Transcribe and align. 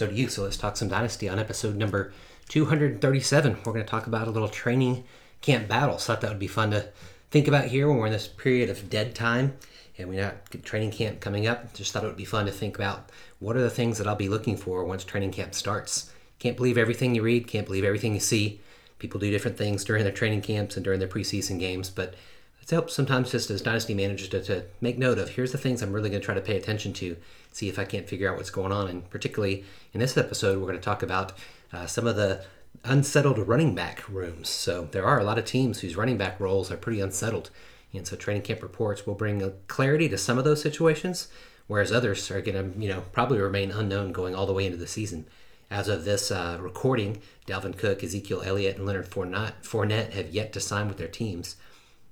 So 0.00 0.06
do 0.06 0.14
you. 0.14 0.28
So 0.30 0.44
let's 0.44 0.56
talk 0.56 0.78
some 0.78 0.88
Dynasty 0.88 1.28
on 1.28 1.38
episode 1.38 1.76
number 1.76 2.10
237. 2.48 3.58
We're 3.66 3.72
going 3.74 3.84
to 3.84 3.90
talk 3.90 4.06
about 4.06 4.28
a 4.28 4.30
little 4.30 4.48
training 4.48 5.04
camp 5.42 5.68
battle. 5.68 5.98
So 5.98 6.10
I 6.10 6.16
thought 6.16 6.22
that 6.22 6.30
would 6.30 6.38
be 6.38 6.46
fun 6.46 6.70
to 6.70 6.88
think 7.30 7.46
about 7.46 7.66
here 7.66 7.86
when 7.86 7.98
we're 7.98 8.06
in 8.06 8.12
this 8.12 8.26
period 8.26 8.70
of 8.70 8.88
dead 8.88 9.14
time 9.14 9.58
and 9.98 10.08
we 10.08 10.16
got 10.16 10.36
training 10.62 10.92
camp 10.92 11.20
coming 11.20 11.46
up. 11.46 11.74
Just 11.74 11.92
thought 11.92 12.02
it 12.02 12.06
would 12.06 12.16
be 12.16 12.24
fun 12.24 12.46
to 12.46 12.50
think 12.50 12.76
about 12.76 13.10
what 13.40 13.58
are 13.58 13.60
the 13.60 13.68
things 13.68 13.98
that 13.98 14.06
I'll 14.06 14.16
be 14.16 14.30
looking 14.30 14.56
for 14.56 14.86
once 14.86 15.04
training 15.04 15.32
camp 15.32 15.54
starts. 15.54 16.10
Can't 16.38 16.56
believe 16.56 16.78
everything 16.78 17.14
you 17.14 17.20
read, 17.20 17.46
can't 17.46 17.66
believe 17.66 17.84
everything 17.84 18.14
you 18.14 18.20
see. 18.20 18.62
People 19.00 19.20
do 19.20 19.30
different 19.30 19.58
things 19.58 19.84
during 19.84 20.04
their 20.04 20.14
training 20.14 20.40
camps 20.40 20.76
and 20.76 20.82
during 20.82 21.00
their 21.00 21.08
preseason 21.08 21.58
games, 21.58 21.90
but 21.90 22.14
it 22.62 22.70
helps 22.70 22.94
sometimes 22.94 23.30
just 23.30 23.50
as 23.50 23.62
dynasty 23.62 23.94
managers 23.94 24.28
to, 24.28 24.42
to 24.44 24.64
make 24.80 24.98
note 24.98 25.18
of 25.18 25.30
here's 25.30 25.52
the 25.52 25.58
things 25.58 25.82
I'm 25.82 25.92
really 25.92 26.10
going 26.10 26.20
to 26.20 26.24
try 26.24 26.34
to 26.34 26.40
pay 26.40 26.56
attention 26.56 26.92
to, 26.94 27.16
see 27.52 27.68
if 27.68 27.78
I 27.78 27.84
can't 27.84 28.08
figure 28.08 28.30
out 28.30 28.36
what's 28.36 28.50
going 28.50 28.72
on. 28.72 28.88
And 28.88 29.08
particularly 29.10 29.64
in 29.92 30.00
this 30.00 30.16
episode, 30.16 30.58
we're 30.58 30.68
going 30.68 30.78
to 30.78 30.84
talk 30.84 31.02
about 31.02 31.32
uh, 31.72 31.86
some 31.86 32.06
of 32.06 32.16
the 32.16 32.44
unsettled 32.84 33.38
running 33.38 33.74
back 33.74 34.08
rooms. 34.08 34.48
So 34.48 34.88
there 34.92 35.04
are 35.04 35.18
a 35.18 35.24
lot 35.24 35.38
of 35.38 35.44
teams 35.44 35.80
whose 35.80 35.96
running 35.96 36.16
back 36.16 36.38
roles 36.38 36.70
are 36.70 36.76
pretty 36.76 37.00
unsettled. 37.00 37.50
And 37.92 38.06
so 38.06 38.16
training 38.16 38.42
camp 38.42 38.62
reports 38.62 39.06
will 39.06 39.14
bring 39.14 39.52
clarity 39.66 40.08
to 40.08 40.18
some 40.18 40.38
of 40.38 40.44
those 40.44 40.62
situations, 40.62 41.28
whereas 41.66 41.90
others 41.90 42.30
are 42.30 42.40
going 42.40 42.72
to, 42.72 42.80
you 42.80 42.88
know, 42.88 43.02
probably 43.12 43.38
remain 43.38 43.72
unknown 43.72 44.12
going 44.12 44.34
all 44.34 44.46
the 44.46 44.52
way 44.52 44.66
into 44.66 44.78
the 44.78 44.86
season. 44.86 45.26
As 45.70 45.88
of 45.88 46.04
this 46.04 46.30
uh, 46.30 46.58
recording, 46.60 47.20
Dalvin 47.46 47.76
Cook, 47.76 48.02
Ezekiel 48.02 48.42
Elliott, 48.44 48.76
and 48.76 48.86
Leonard 48.86 49.08
Fournette 49.08 50.12
have 50.12 50.30
yet 50.30 50.52
to 50.52 50.60
sign 50.60 50.88
with 50.88 50.98
their 50.98 51.08
teams. 51.08 51.56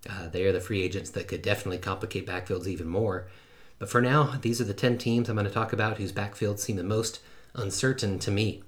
Uh, 0.09 0.29
they 0.29 0.45
are 0.45 0.53
the 0.53 0.61
free 0.61 0.83
agents 0.83 1.11
that 1.11 1.29
could 1.29 1.43
definitely 1.43 1.79
complicate 1.79 2.27
backfields 2.27 2.67
even 2.67 2.89
more. 2.89 3.27
But 3.79 3.89
for 3.89 4.01
now, 4.01 4.35
these 4.41 4.61
are 4.61 4.65
the 4.65 4.75
10 4.75 4.99
teams 4.99 5.29
I'm 5.29 5.37
going 5.37 5.47
to 5.47 5.53
talk 5.53 5.73
about 5.73 5.99
whose 5.99 6.13
backfields 6.13 6.61
seem 6.61 6.77
the 6.77 6.85
most 6.85 7.21
uncertain 7.55 8.19
to 8.21 8.31
me. 8.31 8.63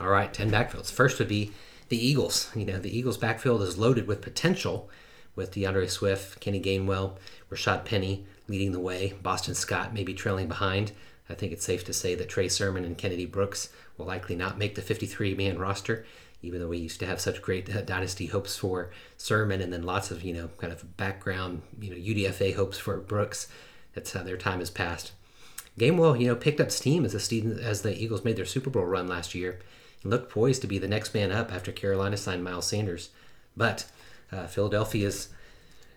All 0.00 0.08
right, 0.08 0.32
10 0.32 0.50
backfields. 0.50 0.90
First 0.90 1.18
would 1.18 1.28
be 1.28 1.52
the 1.88 2.06
Eagles. 2.06 2.50
You 2.54 2.64
know, 2.64 2.78
the 2.78 2.96
Eagles' 2.96 3.16
backfield 3.16 3.62
is 3.62 3.78
loaded 3.78 4.06
with 4.06 4.22
potential 4.22 4.90
with 5.36 5.52
D'Andre 5.52 5.86
Swift, 5.86 6.40
Kenny 6.40 6.60
Gainwell, 6.60 7.16
Rashad 7.50 7.84
Penny 7.84 8.24
leading 8.48 8.72
the 8.72 8.80
way, 8.80 9.14
Boston 9.22 9.54
Scott 9.54 9.94
maybe 9.94 10.14
trailing 10.14 10.48
behind. 10.48 10.92
I 11.28 11.34
think 11.34 11.52
it's 11.52 11.64
safe 11.64 11.84
to 11.84 11.92
say 11.92 12.14
that 12.14 12.28
Trey 12.28 12.48
Sermon 12.48 12.84
and 12.84 12.98
Kennedy 12.98 13.26
Brooks 13.26 13.70
will 13.96 14.06
likely 14.06 14.36
not 14.36 14.58
make 14.58 14.74
the 14.74 14.82
53 14.82 15.34
man 15.34 15.58
roster 15.58 16.04
even 16.44 16.60
though 16.60 16.68
we 16.68 16.78
used 16.78 17.00
to 17.00 17.06
have 17.06 17.20
such 17.20 17.42
great 17.42 17.74
uh, 17.74 17.82
dynasty 17.82 18.26
hopes 18.26 18.56
for 18.56 18.90
Sermon 19.16 19.60
and 19.60 19.72
then 19.72 19.82
lots 19.82 20.10
of, 20.10 20.22
you 20.22 20.34
know, 20.34 20.48
kind 20.58 20.72
of 20.72 20.96
background, 20.96 21.62
you 21.80 21.90
know, 21.90 21.96
UDFA 21.96 22.54
hopes 22.54 22.78
for 22.78 22.98
Brooks. 22.98 23.48
That's 23.94 24.12
how 24.12 24.22
their 24.22 24.36
time 24.36 24.58
has 24.58 24.70
passed. 24.70 25.12
Gainwell, 25.78 26.20
you 26.20 26.28
know, 26.28 26.36
picked 26.36 26.60
up 26.60 26.70
steam 26.70 27.04
as 27.04 27.12
the, 27.12 27.58
as 27.62 27.82
the 27.82 27.96
Eagles 28.00 28.24
made 28.24 28.36
their 28.36 28.44
Super 28.44 28.70
Bowl 28.70 28.84
run 28.84 29.08
last 29.08 29.34
year 29.34 29.58
and 30.02 30.10
looked 30.10 30.30
poised 30.30 30.60
to 30.62 30.68
be 30.68 30.78
the 30.78 30.88
next 30.88 31.14
man 31.14 31.32
up 31.32 31.52
after 31.52 31.72
Carolina 31.72 32.16
signed 32.16 32.44
Miles 32.44 32.66
Sanders. 32.66 33.10
But 33.56 33.86
uh, 34.30 34.46
Philadelphia's 34.46 35.28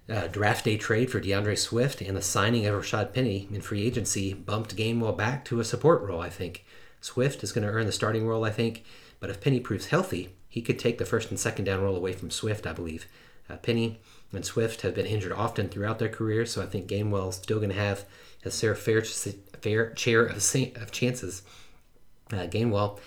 uh, 0.09 0.27
draft 0.27 0.65
day 0.65 0.77
trade 0.77 1.11
for 1.11 1.19
D'Andre 1.19 1.55
Swift 1.55 2.01
and 2.01 2.15
the 2.15 2.21
signing 2.21 2.65
of 2.65 2.81
Rashad 2.81 3.13
Penny 3.13 3.47
in 3.51 3.61
free 3.61 3.85
agency 3.85 4.33
bumped 4.33 4.75
Gainwell 4.75 5.17
back 5.17 5.43
to 5.45 5.59
a 5.59 5.65
support 5.65 6.01
role, 6.01 6.21
I 6.21 6.29
think. 6.29 6.65
Swift 7.01 7.43
is 7.43 7.51
going 7.51 7.65
to 7.65 7.71
earn 7.71 7.85
the 7.85 7.91
starting 7.91 8.27
role, 8.27 8.43
I 8.43 8.49
think, 8.49 8.83
but 9.19 9.29
if 9.29 9.41
Penny 9.41 9.59
proves 9.59 9.87
healthy, 9.87 10.29
he 10.47 10.61
could 10.61 10.79
take 10.79 10.97
the 10.97 11.05
first 11.05 11.29
and 11.29 11.39
second 11.39 11.65
down 11.65 11.81
roll 11.81 11.95
away 11.95 12.13
from 12.13 12.31
Swift, 12.31 12.65
I 12.65 12.73
believe. 12.73 13.07
Uh, 13.49 13.57
Penny 13.57 13.99
and 14.33 14.45
Swift 14.45 14.81
have 14.81 14.95
been 14.95 15.05
injured 15.05 15.31
often 15.31 15.69
throughout 15.69 15.99
their 15.99 16.09
careers, 16.09 16.51
so 16.51 16.61
I 16.61 16.65
think 16.65 16.87
Gainwell 16.87 17.29
is 17.29 17.35
still 17.35 17.57
going 17.57 17.69
to 17.69 17.75
have 17.75 18.05
a 18.45 18.51
fair, 18.51 18.75
fair 18.75 19.95
share 19.95 20.25
of, 20.25 20.37
of 20.75 20.91
chances. 20.91 21.43
Uh, 22.31 22.47
Gainwell, 22.47 22.99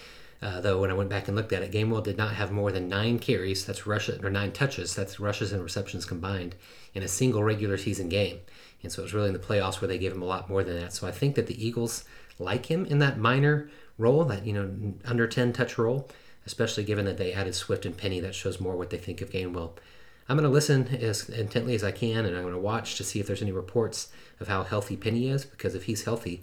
uh, 0.43 0.61
though, 0.61 0.81
when 0.81 0.91
I 0.91 0.95
went 0.95 1.11
back 1.11 1.29
and 1.29 1.37
looked 1.37 1.53
at 1.53 1.63
it, 1.63 1.73
Gainwell 1.73 2.03
did 2.03 2.17
not 2.17 2.35
have 2.35 2.51
more 2.51 2.73
than 2.73 2.89
nine 2.89 3.19
carries, 3.19 3.65
that's 3.65 3.87
rushes, 3.87 4.23
or 4.23 4.31
nine 4.31 4.53
touches, 4.53 4.95
that's 4.95 5.21
rushes 5.21 5.53
and 5.53 5.63
receptions 5.63 6.07
combined, 6.07 6.55
in 6.95 7.03
a 7.03 7.09
single 7.09 7.43
regular 7.43 7.77
season 7.77 8.09
game. 8.09 8.41
And 8.83 8.91
so 8.91 9.03
it 9.03 9.05
was 9.05 9.15
really 9.15 9.29
in 9.29 9.35
the 9.35 9.39
playoffs 9.39 9.81
where 9.81 9.89
they 9.89 9.99
gave 9.99 10.13
him 10.13 10.23
a 10.23 10.27
lot 10.27 10.49
more 10.49 10.65
than 10.65 10.79
that. 10.81 10.93
So 10.93 11.07
I 11.07 11.11
think 11.11 11.35
that 11.35 11.47
the 11.47 11.67
Eagles 11.67 12.05
like 12.39 12.67
him 12.67 12.87
in 12.87 12.99
that 13.01 13.19
minor 13.19 13.71
role, 14.01 14.25
that, 14.25 14.47
you 14.47 14.53
know, 14.53 14.95
under 15.05 15.27
10 15.27 15.53
touch 15.53 15.79
role 15.79 16.09
especially 16.47 16.85
given 16.85 17.05
that 17.05 17.19
they 17.19 17.33
added 17.33 17.55
Swift 17.55 17.87
and 17.87 17.97
Penny. 17.97 18.21
That 18.21 18.35
shows 18.35 18.61
more 18.61 18.77
what 18.77 18.91
they 18.91 18.97
think 18.97 19.21
of 19.21 19.31
Gainwell. 19.31 19.73
I'm 20.29 20.37
going 20.37 20.49
to 20.49 20.53
listen 20.53 20.89
as 20.89 21.29
intently 21.29 21.75
as 21.75 21.83
I 21.83 21.91
can, 21.91 22.25
and 22.25 22.37
I'm 22.37 22.43
going 22.43 22.55
to 22.55 22.61
watch 22.61 22.97
to 22.97 23.05
see 23.05 23.19
if 23.19 23.27
there's 23.27 23.43
any 23.43 23.53
reports 23.53 24.09
of 24.39 24.49
how 24.49 24.63
healthy 24.63 24.97
Penny 24.97 25.29
is, 25.29 25.45
because 25.45 25.75
if 25.75 25.85
he's 25.85 26.05
healthy, 26.05 26.43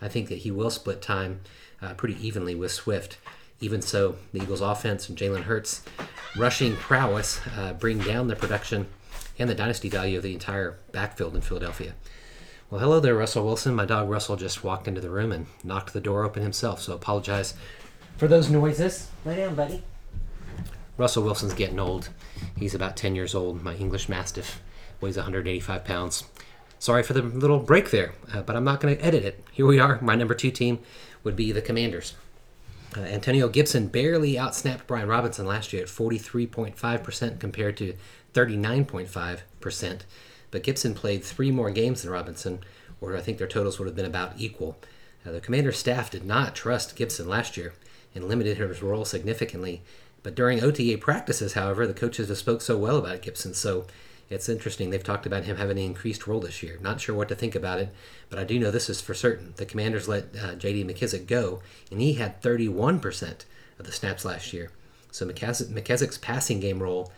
I 0.00 0.08
think 0.08 0.28
that 0.28 0.38
he 0.38 0.50
will 0.50 0.70
split 0.70 1.00
time 1.00 1.40
uh, 1.80 1.94
pretty 1.94 2.16
evenly 2.24 2.54
with 2.54 2.72
Swift. 2.72 3.18
Even 3.60 3.80
so, 3.80 4.16
the 4.32 4.42
Eagles' 4.42 4.60
offense 4.60 5.08
and 5.08 5.16
Jalen 5.16 5.42
Hurts' 5.42 5.82
rushing 6.36 6.76
prowess 6.76 7.40
uh, 7.56 7.72
bring 7.72 7.98
down 7.98 8.28
the 8.28 8.36
production 8.36 8.86
and 9.38 9.48
the 9.48 9.54
dynasty 9.54 9.88
value 9.88 10.16
of 10.16 10.24
the 10.24 10.32
entire 10.32 10.78
backfield 10.92 11.34
in 11.34 11.40
Philadelphia. 11.40 11.94
Well, 12.70 12.82
hello 12.82 13.00
there, 13.00 13.14
Russell 13.14 13.46
Wilson. 13.46 13.74
My 13.74 13.86
dog 13.86 14.10
Russell 14.10 14.36
just 14.36 14.62
walked 14.62 14.86
into 14.86 15.00
the 15.00 15.08
room 15.08 15.32
and 15.32 15.46
knocked 15.64 15.94
the 15.94 16.02
door 16.02 16.24
open 16.24 16.42
himself, 16.42 16.82
so 16.82 16.92
apologize 16.92 17.54
for 18.18 18.28
those 18.28 18.50
noises. 18.50 19.08
Lay 19.24 19.36
down, 19.36 19.54
buddy. 19.54 19.82
Russell 20.98 21.22
Wilson's 21.22 21.54
getting 21.54 21.80
old. 21.80 22.10
He's 22.58 22.74
about 22.74 22.94
10 22.94 23.14
years 23.14 23.34
old. 23.34 23.62
My 23.62 23.74
English 23.76 24.10
Mastiff 24.10 24.60
weighs 25.00 25.16
185 25.16 25.82
pounds. 25.82 26.24
Sorry 26.78 27.02
for 27.02 27.14
the 27.14 27.22
little 27.22 27.58
break 27.58 27.90
there, 27.90 28.12
uh, 28.34 28.42
but 28.42 28.54
I'm 28.54 28.64
not 28.64 28.80
going 28.80 28.94
to 28.94 29.02
edit 29.02 29.24
it. 29.24 29.42
Here 29.50 29.64
we 29.64 29.78
are. 29.78 29.98
My 30.02 30.14
number 30.14 30.34
two 30.34 30.50
team 30.50 30.80
would 31.24 31.36
be 31.36 31.52
the 31.52 31.62
Commanders. 31.62 32.16
Uh, 32.94 33.00
Antonio 33.00 33.48
Gibson 33.48 33.88
barely 33.88 34.34
outsnapped 34.34 34.86
Brian 34.86 35.08
Robinson 35.08 35.46
last 35.46 35.72
year 35.72 35.84
at 35.84 35.88
43.5% 35.88 37.40
compared 37.40 37.78
to 37.78 37.94
39.5%. 38.34 40.00
But 40.50 40.62
Gibson 40.62 40.94
played 40.94 41.24
three 41.24 41.50
more 41.50 41.70
games 41.70 42.02
than 42.02 42.10
Robinson, 42.10 42.60
or 43.00 43.16
I 43.16 43.20
think 43.20 43.38
their 43.38 43.46
totals 43.46 43.78
would 43.78 43.86
have 43.86 43.96
been 43.96 44.04
about 44.04 44.34
equal. 44.38 44.78
The 45.24 45.40
Commander 45.40 45.72
staff 45.72 46.10
did 46.10 46.24
not 46.24 46.54
trust 46.54 46.96
Gibson 46.96 47.28
last 47.28 47.56
year 47.56 47.74
and 48.14 48.28
limited 48.28 48.56
his 48.56 48.82
role 48.82 49.04
significantly. 49.04 49.82
But 50.22 50.34
during 50.34 50.62
OTA 50.62 50.98
practices, 50.98 51.52
however, 51.52 51.86
the 51.86 51.94
coaches 51.94 52.28
have 52.28 52.38
spoke 52.38 52.62
so 52.62 52.76
well 52.76 52.96
about 52.96 53.22
Gibson, 53.22 53.54
so 53.54 53.86
it's 54.30 54.48
interesting. 54.48 54.90
They've 54.90 55.02
talked 55.02 55.26
about 55.26 55.44
him 55.44 55.56
having 55.56 55.78
an 55.78 55.84
increased 55.84 56.26
role 56.26 56.40
this 56.40 56.62
year. 56.62 56.78
Not 56.80 57.00
sure 57.00 57.14
what 57.14 57.28
to 57.28 57.34
think 57.34 57.54
about 57.54 57.78
it, 57.78 57.90
but 58.28 58.38
I 58.38 58.44
do 58.44 58.58
know 58.58 58.70
this 58.70 58.90
is 58.90 59.00
for 59.00 59.14
certain. 59.14 59.54
The 59.56 59.66
Commanders 59.66 60.08
let 60.08 60.34
uh, 60.36 60.54
J.D. 60.54 60.84
McKissic 60.84 61.26
go, 61.26 61.62
and 61.90 62.00
he 62.00 62.14
had 62.14 62.42
31% 62.42 63.44
of 63.78 63.86
the 63.86 63.92
snaps 63.92 64.24
last 64.24 64.52
year. 64.52 64.70
So 65.10 65.26
McKissic's 65.26 66.18
passing 66.18 66.60
game 66.60 66.82
role, 66.82 67.10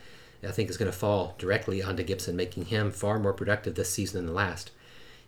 I 0.47 0.51
think, 0.51 0.69
is 0.69 0.77
going 0.77 0.91
to 0.91 0.97
fall 0.97 1.35
directly 1.37 1.83
onto 1.83 2.03
Gibson, 2.03 2.35
making 2.35 2.65
him 2.65 2.91
far 2.91 3.19
more 3.19 3.33
productive 3.33 3.75
this 3.75 3.91
season 3.91 4.17
than 4.17 4.25
the 4.25 4.33
last. 4.33 4.71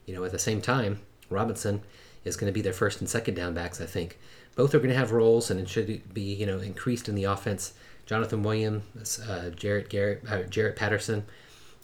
You 0.05 0.15
know, 0.15 0.23
at 0.23 0.31
the 0.31 0.39
same 0.39 0.61
time, 0.61 1.01
Robinson 1.29 1.81
is 2.23 2.35
going 2.35 2.51
to 2.51 2.53
be 2.53 2.61
their 2.61 2.73
first 2.73 2.99
and 2.99 3.09
second 3.09 3.35
down 3.35 3.53
backs, 3.53 3.79
I 3.79 3.85
think 3.85 4.17
both 4.55 4.73
are 4.73 4.79
going 4.79 4.89
to 4.89 4.95
have 4.95 5.11
roles, 5.11 5.49
and 5.49 5.59
it 5.59 5.69
should 5.69 6.13
be 6.13 6.21
you 6.21 6.45
know 6.45 6.59
increased 6.59 7.09
in 7.09 7.15
the 7.15 7.25
offense. 7.25 7.73
Jonathan 8.05 8.43
Williams, 8.43 9.19
uh, 9.19 9.49
Jarrett 9.55 9.89
Garrett, 9.89 10.23
uh, 10.27 10.43
Jaret 10.43 10.75
Patterson. 10.75 11.25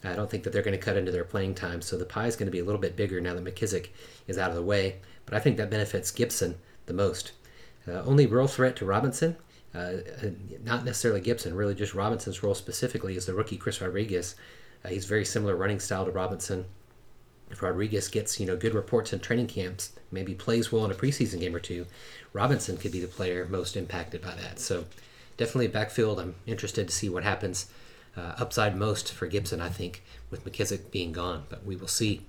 I 0.04 0.14
don't 0.14 0.30
think 0.30 0.44
that 0.44 0.54
they're 0.54 0.62
going 0.62 0.78
to 0.78 0.84
cut 0.84 0.98
into 0.98 1.12
their 1.12 1.24
playing 1.24 1.56
time, 1.56 1.82
so 1.82 1.98
the 1.98 2.06
pie 2.06 2.28
is 2.28 2.36
going 2.36 2.48
to 2.48 2.52
be 2.52 2.60
a 2.60 2.64
little 2.64 2.80
bit 2.80 2.96
bigger 2.96 3.20
now 3.20 3.34
that 3.34 3.44
McKissic 3.44 3.90
is 4.28 4.38
out 4.38 4.50
of 4.50 4.56
the 4.56 4.64
way. 4.64 4.98
But 5.26 5.34
I 5.34 5.40
think 5.40 5.58
that 5.58 5.70
benefits 5.70 6.12
Gibson 6.12 6.56
the 6.86 6.94
most. 6.94 7.34
Uh, 7.88 8.02
only 8.04 8.26
real 8.26 8.48
threat 8.48 8.76
to 8.78 8.86
Robinson, 8.86 9.36
uh, 9.74 9.98
not 10.64 10.84
necessarily 10.84 11.22
Gibson, 11.22 11.56
really 11.56 11.76
just 11.76 11.94
Robinson's 11.94 12.42
role 12.42 12.56
specifically 12.56 13.16
is 13.16 13.26
the 13.26 13.34
rookie 13.34 13.58
Chris 13.58 13.82
Rodriguez. 13.82 14.36
Uh, 14.84 14.90
he's 14.90 15.06
very 15.06 15.26
similar 15.26 15.56
running 15.56 15.80
style 15.80 16.06
to 16.06 16.12
Robinson. 16.12 16.66
If 17.52 17.62
Rodriguez 17.62 18.08
gets 18.08 18.40
you 18.40 18.46
know 18.46 18.56
good 18.56 18.74
reports 18.74 19.14
in 19.14 19.20
training 19.20 19.48
camps, 19.48 19.92
maybe 20.12 20.34
plays 20.34 20.72
well 20.72 20.86
in 20.86 20.92
a 20.92 20.96
preseason 20.96 21.40
game 21.40 21.56
or 21.56 21.60
two, 21.60 21.86
Robinson 22.34 22.78
could 22.78 22.92
be 22.92 23.00
the 23.00 23.08
player 23.08 23.48
most 23.50 23.76
impacted 23.76 24.22
by 24.22 24.36
that. 24.36 24.60
So 24.60 24.86
definitely 25.38 25.68
backfield. 25.68 26.20
I'm 26.20 26.36
interested 26.46 26.88
to 26.88 26.94
see 26.94 27.10
what 27.10 27.24
happens. 27.24 27.68
Uh, 28.18 28.34
upside 28.38 28.76
most 28.76 29.14
for 29.14 29.28
Gibson, 29.28 29.62
I 29.62 29.70
think, 29.70 30.04
with 30.30 30.44
McKissic 30.44 30.92
being 30.92 31.12
gone, 31.12 31.44
but 31.48 31.64
we 31.64 31.76
will 31.76 31.88
see. 31.88 32.26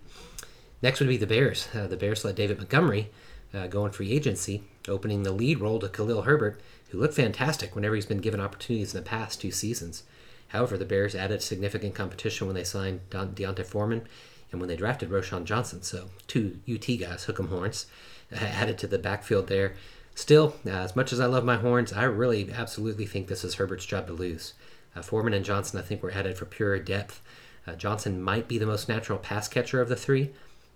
Next 0.83 1.01
would 1.01 1.09
be 1.09 1.17
the 1.17 1.27
Bears. 1.27 1.69
Uh, 1.75 1.87
the 1.87 1.97
Bears 1.97 2.25
let 2.25 2.37
David 2.37 2.59
Montgomery 2.59 3.11
uh, 3.53 3.67
going 3.67 3.93
free 3.93 4.13
agency, 4.13 4.63
opening 4.89 5.23
the 5.23 5.33
lead 5.33 5.61
role 5.61 5.79
to 5.81 5.89
Khalil 5.89 6.23
Herbert, 6.23 6.61
who 6.91 6.99
looked 6.99 7.15
fantastic 7.15 7.75
whenever 7.75 7.95
he's 7.95 8.07
been 8.07 8.19
given 8.19 8.41
opportunities 8.41 8.95
in 8.95 9.03
the 9.03 9.09
past 9.09 9.41
two 9.41 9.51
seasons. 9.51 10.03
However, 10.49 10.77
the 10.77 10.85
Bears 10.85 11.15
added 11.15 11.43
significant 11.43 11.95
competition 11.95 12.47
when 12.47 12.57
they 12.57 12.65
signed 12.65 13.01
Don- 13.11 13.35
D'Onta 13.35 13.65
Foreman 13.65 14.03
and 14.51 14.61
when 14.61 14.69
they 14.69 14.77
drafted 14.77 15.11
Roschon 15.11 15.45
Johnson. 15.45 15.83
So, 15.83 16.11
two 16.27 16.59
UT 16.69 16.87
guys, 16.99 17.25
hook 17.25 17.39
'em 17.39 17.49
horns, 17.49 17.87
added 18.33 18.79
to 18.79 18.87
the 18.87 18.99
backfield 18.99 19.47
there. 19.47 19.75
Still, 20.15 20.57
uh, 20.67 20.71
as 20.71 20.97
much 20.97 21.13
as 21.13 21.21
I 21.21 21.27
love 21.27 21.45
my 21.45 21.57
horns, 21.57 21.93
I 21.93 22.03
really 22.03 22.51
absolutely 22.53 23.07
think 23.07 23.29
this 23.29 23.45
is 23.45 23.55
Herbert's 23.55 23.87
job 23.87 24.09
to 24.09 24.13
lose. 24.13 24.55
Uh, 24.95 25.03
Foreman 25.03 25.33
and 25.35 25.45
Johnson, 25.45 25.79
I 25.79 25.83
think, 25.83 26.03
were 26.03 26.11
added 26.11 26.37
for 26.37 26.47
pure 26.47 26.79
depth. 26.79 27.23
Uh, 27.67 27.75
Johnson 27.75 28.21
might 28.21 28.49
be 28.49 28.59
the 28.59 28.67
most 28.67 28.89
natural 28.89 29.19
pass 29.19 29.47
catcher 29.47 29.81
of 29.81 29.89
the 29.89 29.97
three, 29.97 30.31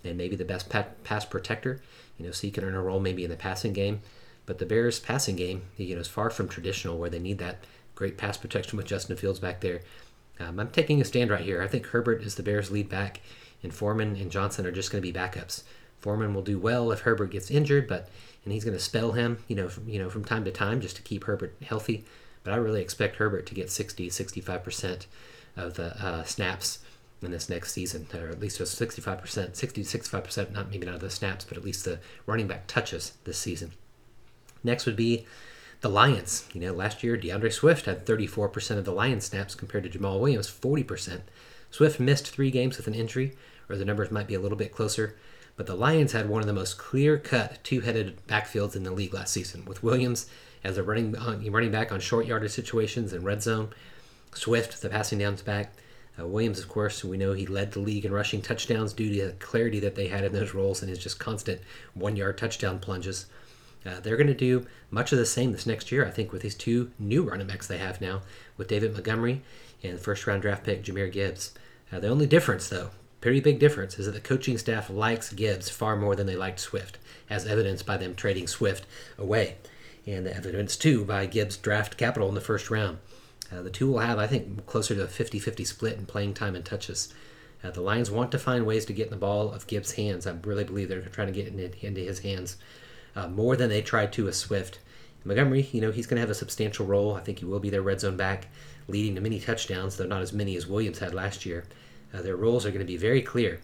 and 0.05 0.17
maybe 0.17 0.37
the 0.37 0.45
best 0.45 0.69
pa- 0.71 0.87
pass 1.03 1.25
protector. 1.25 1.81
You 2.19 2.27
know, 2.27 2.33
so 2.33 2.43
he 2.43 2.51
can 2.51 2.65
earn 2.65 2.75
a 2.75 2.83
role 2.83 3.01
maybe 3.01 3.25
in 3.25 3.31
the 3.31 3.37
passing 3.37 3.73
game. 3.73 4.01
But 4.47 4.59
the 4.59 4.67
Bears' 4.67 5.01
passing 5.01 5.37
game, 5.37 5.63
you 5.77 5.95
know, 5.95 6.01
is 6.01 6.09
far 6.09 6.31
from 6.31 6.49
traditional, 6.49 6.99
where 6.99 7.11
they 7.11 7.19
need 7.19 7.39
that 7.39 7.65
great 7.95 8.19
pass 8.19 8.37
protection 8.37 8.77
with 8.77 8.87
Justin 8.87 9.17
Fields 9.17 9.41
back 9.41 9.61
there. 9.61 9.81
Um, 10.39 10.59
I'm 10.59 10.71
taking 10.71 11.01
a 11.01 11.05
stand 11.05 11.31
right 11.31 11.45
here. 11.45 11.63
I 11.63 11.69
think 11.69 11.87
Herbert 11.87 12.23
is 12.23 12.35
the 12.35 12.43
Bears' 12.43 12.71
lead 12.71 12.89
back, 12.89 13.21
and 13.63 13.73
Foreman 13.73 14.17
and 14.17 14.31
Johnson 14.31 14.67
are 14.67 14.73
just 14.73 14.91
going 14.91 15.03
to 15.03 15.13
be 15.13 15.17
backups. 15.17 15.63
Foreman 16.01 16.35
will 16.35 16.43
do 16.43 16.59
well 16.59 16.93
if 16.93 17.01
Herbert 17.01 17.31
gets 17.31 17.51
injured, 17.51 17.89
but 17.89 18.09
and 18.45 18.53
he's 18.53 18.65
going 18.65 18.77
to 18.77 18.83
spell 18.83 19.13
him, 19.13 19.39
you 19.49 19.57
know, 19.57 19.69
from, 19.69 19.89
you 19.89 19.99
know, 19.99 20.11
from 20.11 20.25
time 20.25 20.45
to 20.45 20.51
time 20.51 20.81
just 20.81 20.97
to 20.97 21.03
keep 21.03 21.25
Herbert 21.25 21.57
healthy. 21.63 22.05
But 22.43 22.53
I 22.53 22.57
really 22.57 22.83
expect 22.83 23.17
Herbert 23.17 23.47
to 23.47 23.55
get 23.55 23.71
60, 23.71 24.11
65 24.11 24.63
percent 24.63 25.07
of 25.57 25.75
the 25.75 25.97
uh, 26.05 26.25
snaps 26.25 26.81
in 27.23 27.31
this 27.31 27.49
next 27.49 27.73
season, 27.73 28.07
or 28.15 28.29
at 28.29 28.41
least 28.41 28.61
a 28.61 28.67
65 28.67 29.21
percent, 29.21 29.57
60 29.57 29.83
to 29.83 29.89
65 29.89 30.25
percent, 30.25 30.53
not 30.53 30.71
maybe 30.71 30.87
not 30.87 30.97
of 30.97 31.01
the 31.01 31.11
snaps, 31.11 31.45
but 31.45 31.57
at 31.57 31.65
least 31.65 31.85
the 31.85 31.99
running 32.27 32.47
back 32.47 32.67
touches 32.67 33.13
this 33.25 33.39
season. 33.39 33.73
Next 34.63 34.87
would 34.87 34.97
be 34.97 35.27
the 35.81 35.89
Lions. 35.91 36.49
You 36.55 36.63
know, 36.63 36.73
last 36.73 37.03
year 37.03 37.17
D'Andre 37.17 37.51
Swift 37.51 37.85
had 37.87 38.07
34% 38.07 38.79
of 38.79 38.85
the 38.85 38.93
Lions 38.93 39.27
snaps 39.27 39.55
compared 39.55 39.85
to 39.85 39.99
Jamaal 39.99 40.19
Williams 40.19 40.51
40%. 40.51 41.21
Swift 41.71 42.01
missed 42.01 42.29
three 42.29 42.51
games 42.51 42.77
with 42.77 42.87
an 42.87 42.95
injury, 42.95 43.35
or 43.69 43.77
the 43.77 43.85
numbers 43.85 44.11
might 44.11 44.27
be 44.27 44.35
a 44.35 44.41
little 44.41 44.57
bit 44.57 44.73
closer. 44.73 45.17
But 45.57 45.67
the 45.67 45.75
Lions 45.75 46.13
had 46.13 46.29
one 46.29 46.41
of 46.41 46.47
the 46.47 46.53
most 46.53 46.79
clear-cut 46.79 47.63
two-headed 47.63 48.27
backfields 48.27 48.75
in 48.75 48.83
the 48.83 48.91
league 48.91 49.15
last 49.15 49.33
season, 49.33 49.65
with 49.67 49.83
Williams 49.83 50.27
as 50.65 50.79
a 50.79 50.83
running 50.83 51.15
uh, 51.15 51.39
running 51.51 51.71
back 51.71 51.93
on 51.93 52.01
short 52.01 52.27
yardage 52.27 52.51
situations 52.51 53.13
and 53.13 53.23
red 53.23 53.43
zone. 53.43 53.69
Swift, 54.33 54.81
the 54.81 54.89
passing 54.89 55.19
downs 55.19 55.43
back. 55.43 55.75
Uh, 56.19 56.27
Williams, 56.27 56.61
of 56.61 56.69
course, 56.69 57.03
we 57.03 57.17
know 57.17 57.33
he 57.33 57.47
led 57.47 57.73
the 57.73 57.81
league 57.81 58.05
in 58.05 58.13
rushing 58.13 58.41
touchdowns 58.41 58.93
due 58.93 59.13
to 59.13 59.27
the 59.27 59.33
clarity 59.35 59.81
that 59.81 59.97
they 59.97 60.09
had 60.09 60.25
in 60.25 60.33
those 60.33 60.55
roles 60.55 60.81
and 60.81 60.89
his 60.89 60.99
just 60.99 61.19
constant 61.19 61.61
one-yard 61.95 62.39
touchdown 62.39 62.79
plunges. 62.79 63.27
Uh, 63.85 64.01
they're 64.01 64.17
going 64.17 64.27
to 64.27 64.35
do 64.35 64.67
much 64.91 65.13
of 65.13 65.19
the 65.19 65.27
same 65.27 65.53
this 65.53 65.67
next 65.67 65.93
year, 65.93 66.07
I 66.07 66.11
think, 66.11 66.33
with 66.33 66.43
these 66.43 66.55
two 66.55 66.91
new 66.99 67.23
running 67.23 67.47
backs 67.47 67.67
they 67.67 67.79
have 67.79 68.01
now, 68.01 68.23
with 68.57 68.69
David 68.69 68.93
Montgomery 68.93 69.43
and 69.83 70.01
first 70.01 70.27
round 70.27 70.43
draft 70.43 70.65
pick 70.65 70.83
Jahmyr 70.83 71.13
Gibbs. 71.13 71.53
Uh, 71.93 71.99
the 71.99 72.09
only 72.09 72.27
difference, 72.27 72.69
though, 72.69 72.91
pretty 73.21 73.41
big 73.41 73.59
difference, 73.59 73.99
is 73.99 74.07
that 74.07 74.13
the 74.13 74.21
coaching 74.21 74.57
staff 74.57 74.89
likes 74.89 75.33
Gibbs 75.33 75.69
far 75.69 75.97
more 75.97 76.17
than 76.17 76.27
they 76.27 76.37
liked 76.37 76.61
Swift, 76.61 76.97
as 77.29 77.47
evidenced 77.47 77.85
by 77.85 77.97
them 77.97 78.15
trading 78.15 78.47
Swift 78.47 78.87
away, 79.19 79.57
and 80.07 80.25
the 80.25 80.35
evidence, 80.35 80.77
too, 80.77 81.05
by 81.05 81.27
Gibbs' 81.27 81.57
draft 81.57 81.97
capital 81.97 82.29
in 82.29 82.35
the 82.35 82.41
first 82.41 82.71
round. 82.71 82.99
Uh, 83.53 83.63
the 83.63 83.71
two 83.71 83.91
will 83.91 83.99
have, 83.99 84.19
I 84.19 84.27
think, 84.27 84.67
closer 84.67 84.95
to 84.95 85.03
a 85.03 85.09
50 85.09 85.39
50 85.39 85.65
split 85.65 85.99
in 85.99 86.07
playing 86.07 86.35
time 86.35 86.55
and 86.55 86.65
touches. 86.65 87.13
Uh, 87.63 87.71
the 87.71 87.81
Lions 87.81 88.11
want 88.11 88.31
to 88.33 88.39
find 88.39 88.67
ways 88.67 88.85
to 88.87 88.93
get 88.93 89.07
in 89.07 89.11
the 89.11 89.17
ball 89.17 89.53
of 89.53 89.67
Gibbs' 89.67 89.93
hands. 89.93 90.27
I 90.27 90.35
really 90.43 90.65
believe 90.65 90.89
they're 90.89 91.01
trying 91.03 91.29
to 91.29 91.33
get 91.33 91.47
it 91.47 91.79
into 91.83 92.01
his 92.01 92.19
hands 92.21 92.57
uh, 93.17 93.29
more 93.29 93.57
than 93.57 93.71
they 93.71 93.81
tried 93.81 94.13
to 94.15 94.25
with 94.25 94.35
Swift. 94.35 94.81
Montgomery, 95.25 95.69
you 95.73 95.81
know, 95.81 95.91
he's 95.91 96.07
going 96.07 96.17
to 96.17 96.21
have 96.21 96.31
a 96.31 96.35
substantial 96.35 96.85
role. 96.85 97.15
I 97.15 97.21
think 97.21 97.39
he 97.39 97.47
will 97.47 97.61
be 97.61 97.71
their 97.71 97.81
red 97.81 98.01
zone 98.01 98.17
back, 98.17 98.49
leading 98.89 99.15
to 99.15 99.23
many 99.23 99.41
touchdowns, 99.41 99.97
though 99.97 100.05
not 100.05 100.21
as 100.21 100.35
many 100.35 100.57
as 100.57 100.67
Williams 100.67 100.99
had 100.99 101.15
last 101.15 101.47
year. 101.47 101.65
Uh, 102.13 102.21
their 102.21 102.37
roles 102.37 102.67
are 102.67 102.71
going 102.71 102.81
to 102.81 102.85
be 102.85 102.99
very 102.99 103.23
clear. 103.23 103.61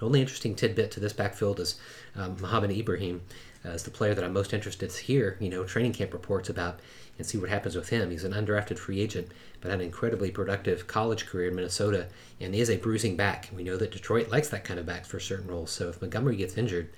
Only 0.00 0.20
interesting 0.20 0.54
tidbit 0.54 0.90
to 0.92 1.00
this 1.00 1.12
backfield 1.12 1.58
is 1.58 1.80
um, 2.16 2.36
Mohamed 2.40 2.70
Ibrahim 2.70 3.22
uh, 3.64 3.70
is 3.70 3.82
the 3.82 3.90
player 3.90 4.14
that 4.14 4.24
I'm 4.24 4.32
most 4.32 4.52
interested 4.52 4.90
to 4.90 5.02
hear, 5.02 5.36
you 5.40 5.48
know, 5.48 5.64
training 5.64 5.92
camp 5.92 6.12
reports 6.12 6.48
about 6.48 6.80
and 7.18 7.26
see 7.26 7.38
what 7.38 7.48
happens 7.48 7.74
with 7.74 7.88
him. 7.88 8.10
He's 8.10 8.24
an 8.24 8.32
undrafted 8.32 8.78
free 8.78 9.00
agent, 9.00 9.28
but 9.60 9.70
had 9.70 9.80
an 9.80 9.86
incredibly 9.86 10.30
productive 10.30 10.86
college 10.86 11.26
career 11.26 11.48
in 11.48 11.56
Minnesota 11.56 12.08
and 12.40 12.54
is 12.54 12.70
a 12.70 12.76
bruising 12.76 13.16
back. 13.16 13.48
We 13.54 13.64
know 13.64 13.76
that 13.76 13.90
Detroit 13.90 14.28
likes 14.28 14.48
that 14.50 14.64
kind 14.64 14.78
of 14.78 14.86
back 14.86 15.04
for 15.06 15.18
certain 15.18 15.48
roles. 15.48 15.70
So 15.70 15.88
if 15.88 16.00
Montgomery 16.00 16.36
gets 16.36 16.58
injured, 16.58 16.90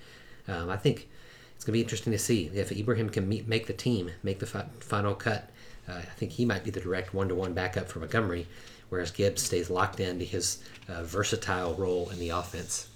um, 0.47 0.69
I 0.69 0.77
think 0.77 1.07
it's 1.55 1.63
going 1.63 1.73
to 1.73 1.77
be 1.77 1.81
interesting 1.81 2.11
to 2.11 2.19
see 2.19 2.51
if 2.53 2.71
Ibrahim 2.71 3.09
can 3.09 3.27
meet, 3.27 3.47
make 3.47 3.67
the 3.67 3.73
team, 3.73 4.11
make 4.23 4.39
the 4.39 4.45
fi- 4.45 4.67
final 4.79 5.15
cut. 5.15 5.49
Uh, 5.87 5.93
I 5.93 6.01
think 6.01 6.31
he 6.31 6.45
might 6.45 6.63
be 6.63 6.71
the 6.71 6.81
direct 6.81 7.13
one-to-one 7.13 7.53
backup 7.53 7.87
for 7.87 7.99
Montgomery, 7.99 8.47
whereas 8.89 9.11
Gibbs 9.11 9.41
stays 9.41 9.69
locked 9.69 9.99
into 9.99 10.25
his 10.25 10.61
uh, 10.87 11.03
versatile 11.03 11.73
role 11.75 12.09
in 12.09 12.19
the 12.19 12.29
offense. 12.29 12.89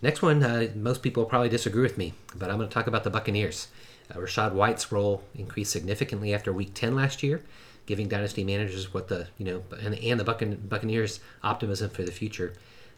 Next 0.00 0.22
one, 0.22 0.42
uh, 0.44 0.68
most 0.76 1.02
people 1.02 1.24
probably 1.24 1.48
disagree 1.48 1.82
with 1.82 1.98
me, 1.98 2.14
but 2.36 2.50
I'm 2.50 2.56
going 2.56 2.68
to 2.68 2.74
talk 2.74 2.86
about 2.86 3.02
the 3.02 3.10
Buccaneers. 3.10 3.66
Uh, 4.10 4.18
Rachaad 4.18 4.52
White's 4.52 4.92
role 4.92 5.24
increased 5.34 5.72
significantly 5.72 6.32
after 6.32 6.52
Week 6.52 6.72
10 6.72 6.94
last 6.94 7.22
year, 7.22 7.42
giving 7.84 8.06
dynasty 8.06 8.44
managers 8.44 8.94
what 8.94 9.08
the 9.08 9.26
you 9.38 9.44
know 9.44 9.62
and, 9.80 9.94
and 9.96 10.20
the 10.20 10.56
Buccaneers 10.68 11.20
optimism 11.42 11.90
for 11.90 12.04
the 12.04 12.12
future. 12.12 12.52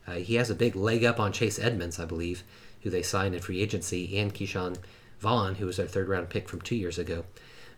Uh, 0.06 0.14
he 0.14 0.34
has 0.34 0.50
a 0.50 0.54
big 0.54 0.76
leg 0.76 1.04
up 1.04 1.18
on 1.18 1.32
Chase 1.32 1.58
Edmonds, 1.58 1.98
I 1.98 2.04
believe, 2.04 2.42
who 2.82 2.90
they 2.90 3.02
signed 3.02 3.34
in 3.34 3.40
free 3.40 3.62
agency, 3.62 4.18
and 4.18 4.34
Ke'Shawn 4.34 4.76
Vaughn, 5.20 5.54
who 5.54 5.66
was 5.66 5.78
their 5.78 5.86
third 5.86 6.08
round 6.08 6.28
pick 6.28 6.48
from 6.48 6.60
two 6.60 6.76
years 6.76 6.98
ago. 6.98 7.24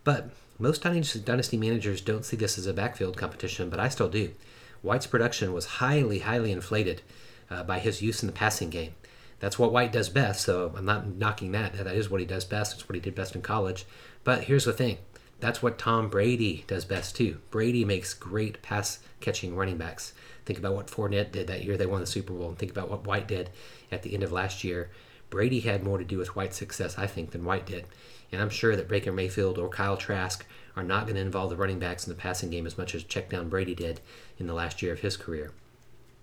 But 0.03 0.31
most 0.59 0.83
dynasty 0.83 1.57
managers 1.57 2.01
don't 2.01 2.25
see 2.25 2.37
this 2.37 2.59
as 2.59 2.67
a 2.67 2.73
backfield 2.73 3.17
competition, 3.17 3.71
but 3.71 3.81
I 3.81 3.89
still 3.89 4.09
do. 4.09 4.33
White's 4.81 5.07
production 5.07 5.53
was 5.53 5.67
highly, 5.67 6.21
highly 6.21 6.51
inflated 6.51 7.03
uh, 7.51 7.63
by 7.63 7.79
his 7.79 8.03
use 8.03 8.23
in 8.23 8.27
the 8.27 8.33
passing 8.33 8.71
game. 8.71 8.95
That's 9.43 9.59
what 9.59 9.73
White 9.73 9.91
does 9.91 10.09
best, 10.09 10.43
so 10.43 10.73
I'm 10.77 10.85
not 10.85 11.17
knocking 11.17 11.51
that. 11.51 11.73
That 11.73 11.89
is 11.89 12.09
what 12.09 12.21
he 12.21 12.27
does 12.27 12.45
best. 12.45 12.75
It's 12.75 12.89
what 12.89 12.95
he 12.95 13.01
did 13.01 13.17
best 13.17 13.35
in 13.35 13.43
college. 13.43 13.87
But 14.23 14.45
here's 14.45 14.67
the 14.67 14.73
thing 14.73 14.99
that's 15.41 15.61
what 15.61 15.79
Tom 15.79 16.09
Brady 16.09 16.65
does 16.69 16.85
best 16.85 17.17
too. 17.17 17.41
Brady 17.51 17.85
makes 17.85 18.15
great 18.15 18.63
pass 18.63 19.01
catching 19.19 19.57
running 19.57 19.79
backs. 19.79 20.13
Think 20.45 20.61
about 20.61 20.77
what 20.77 20.87
Fournette 20.87 21.33
did 21.33 21.49
that 21.49 21.65
year 21.65 21.77
they 21.77 21.87
won 21.87 22.01
the 22.01 22.07
Super 22.07 22.33
Bowl, 22.33 22.51
and 22.51 22.57
think 22.57 22.71
about 22.71 22.89
what 22.89 23.05
White 23.05 23.27
did 23.27 23.51
at 23.91 24.05
the 24.05 24.15
end 24.15 24.23
of 24.23 24.31
last 24.31 24.63
year. 24.63 24.91
Brady 25.29 25.59
had 25.59 25.83
more 25.83 25.99
to 25.99 26.05
do 26.05 26.19
with 26.19 26.37
White's 26.37 26.57
success, 26.57 26.97
I 26.97 27.09
think, 27.09 27.33
than 27.33 27.45
White 27.45 27.67
did. 27.67 27.87
And 28.31 28.41
I'm 28.41 28.49
sure 28.49 28.77
that 28.77 28.87
Baker 28.87 29.11
Mayfield 29.11 29.59
or 29.59 29.69
Kyle 29.69 29.97
Trask 29.97 30.47
are 30.77 30.85
not 30.85 31.07
going 31.07 31.17
to 31.17 31.21
involve 31.21 31.51
the 31.51 31.57
running 31.57 31.81
backs 31.81 32.07
in 32.07 32.13
the 32.13 32.21
passing 32.21 32.51
game 32.51 32.65
as 32.65 32.79
much 32.79 32.95
as 32.95 33.03
check 33.03 33.29
down 33.29 33.49
Brady 33.49 33.75
did 33.75 34.01
in 34.39 34.47
the 34.47 34.55
last 34.55 34.83
year 34.83 34.93
of 34.93 35.01
his 35.01 35.17
career. 35.17 35.51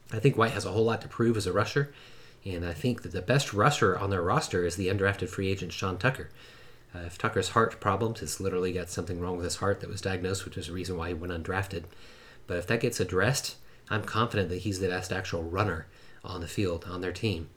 I 0.10 0.20
think 0.20 0.38
White 0.38 0.52
has 0.52 0.64
a 0.64 0.72
whole 0.72 0.86
lot 0.86 1.02
to 1.02 1.10
prove 1.10 1.36
as 1.36 1.48
a 1.48 1.52
rusher, 1.52 1.94
and 2.46 2.65
I 2.65 2.74
think 2.74 3.01
that 3.01 3.12
the 3.12 3.22
best 3.22 3.53
rusher 3.53 3.98
on 3.98 4.10
their 4.10 4.22
roster 4.22 4.65
is 4.65 4.75
the 4.75 4.88
undrafted 4.88 5.29
free 5.29 5.50
agent 5.50 5.74
Sean 5.74 5.98
Tucker. 5.98 6.29
Uh, 6.96 7.00
if 7.00 7.17
Tucker's 7.17 7.50
heart 7.50 7.79
problems, 7.79 8.19
has 8.22 8.39
literally 8.39 8.74
got 8.74 8.89
something 8.89 9.19
wrong 9.19 9.36
with 9.38 9.43
his 9.43 9.58
heart 9.58 9.79
that 9.81 9.89
was 9.89 10.01
diagnosed, 10.01 10.46
which 10.46 10.58
is 10.58 10.67
the 10.67 10.74
reason 10.74 10.98
why 10.98 11.10
he 11.10 11.13
went 11.13 11.34
undrafted. 11.34 11.84
But 12.48 12.58
if 12.58 12.67
that 12.67 12.79
gets 12.79 13.00
addressed, 13.00 13.58
I'm 13.89 14.03
confident 14.03 14.50
that 14.50 14.60
he's 14.60 14.79
the 14.79 14.88
best 14.88 15.12
actual 15.12 15.43
runner 15.43 15.88
on 16.24 16.41
the 16.41 16.48
field 16.48 16.86
on 16.89 17.01
their 17.01 17.12
team. 17.12 17.50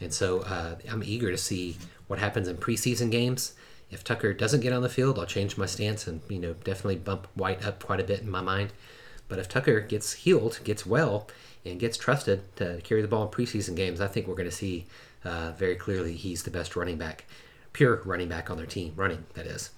And 0.00 0.12
so 0.12 0.40
uh, 0.40 0.76
I'm 0.90 1.04
eager 1.04 1.30
to 1.30 1.38
see 1.38 1.76
what 2.08 2.18
happens 2.18 2.48
in 2.48 2.56
preseason 2.56 3.10
games. 3.10 3.54
If 3.90 4.02
Tucker 4.02 4.32
doesn't 4.32 4.60
get 4.60 4.72
on 4.72 4.82
the 4.82 4.88
field, 4.88 5.18
I'll 5.18 5.26
change 5.26 5.56
my 5.56 5.66
stance 5.66 6.06
and 6.06 6.22
you 6.28 6.38
know 6.38 6.54
definitely 6.64 6.96
bump 6.96 7.28
White 7.34 7.64
up 7.64 7.84
quite 7.84 8.00
a 8.00 8.04
bit 8.04 8.20
in 8.20 8.30
my 8.30 8.40
mind. 8.40 8.72
But 9.32 9.38
if 9.38 9.48
Tucker 9.48 9.80
gets 9.80 10.12
healed, 10.12 10.60
gets 10.62 10.84
well, 10.84 11.26
and 11.64 11.80
gets 11.80 11.96
trusted 11.96 12.54
to 12.56 12.82
carry 12.84 13.00
the 13.00 13.08
ball 13.08 13.22
in 13.22 13.30
preseason 13.30 13.74
games, 13.74 13.98
I 13.98 14.06
think 14.06 14.26
we're 14.26 14.34
going 14.34 14.50
to 14.50 14.54
see 14.54 14.84
uh, 15.24 15.52
very 15.52 15.74
clearly 15.74 16.12
he's 16.12 16.42
the 16.42 16.50
best 16.50 16.76
running 16.76 16.98
back, 16.98 17.24
pure 17.72 18.02
running 18.04 18.28
back 18.28 18.50
on 18.50 18.58
their 18.58 18.66
team, 18.66 18.92
running 18.94 19.24
that 19.32 19.46
is. 19.46 19.70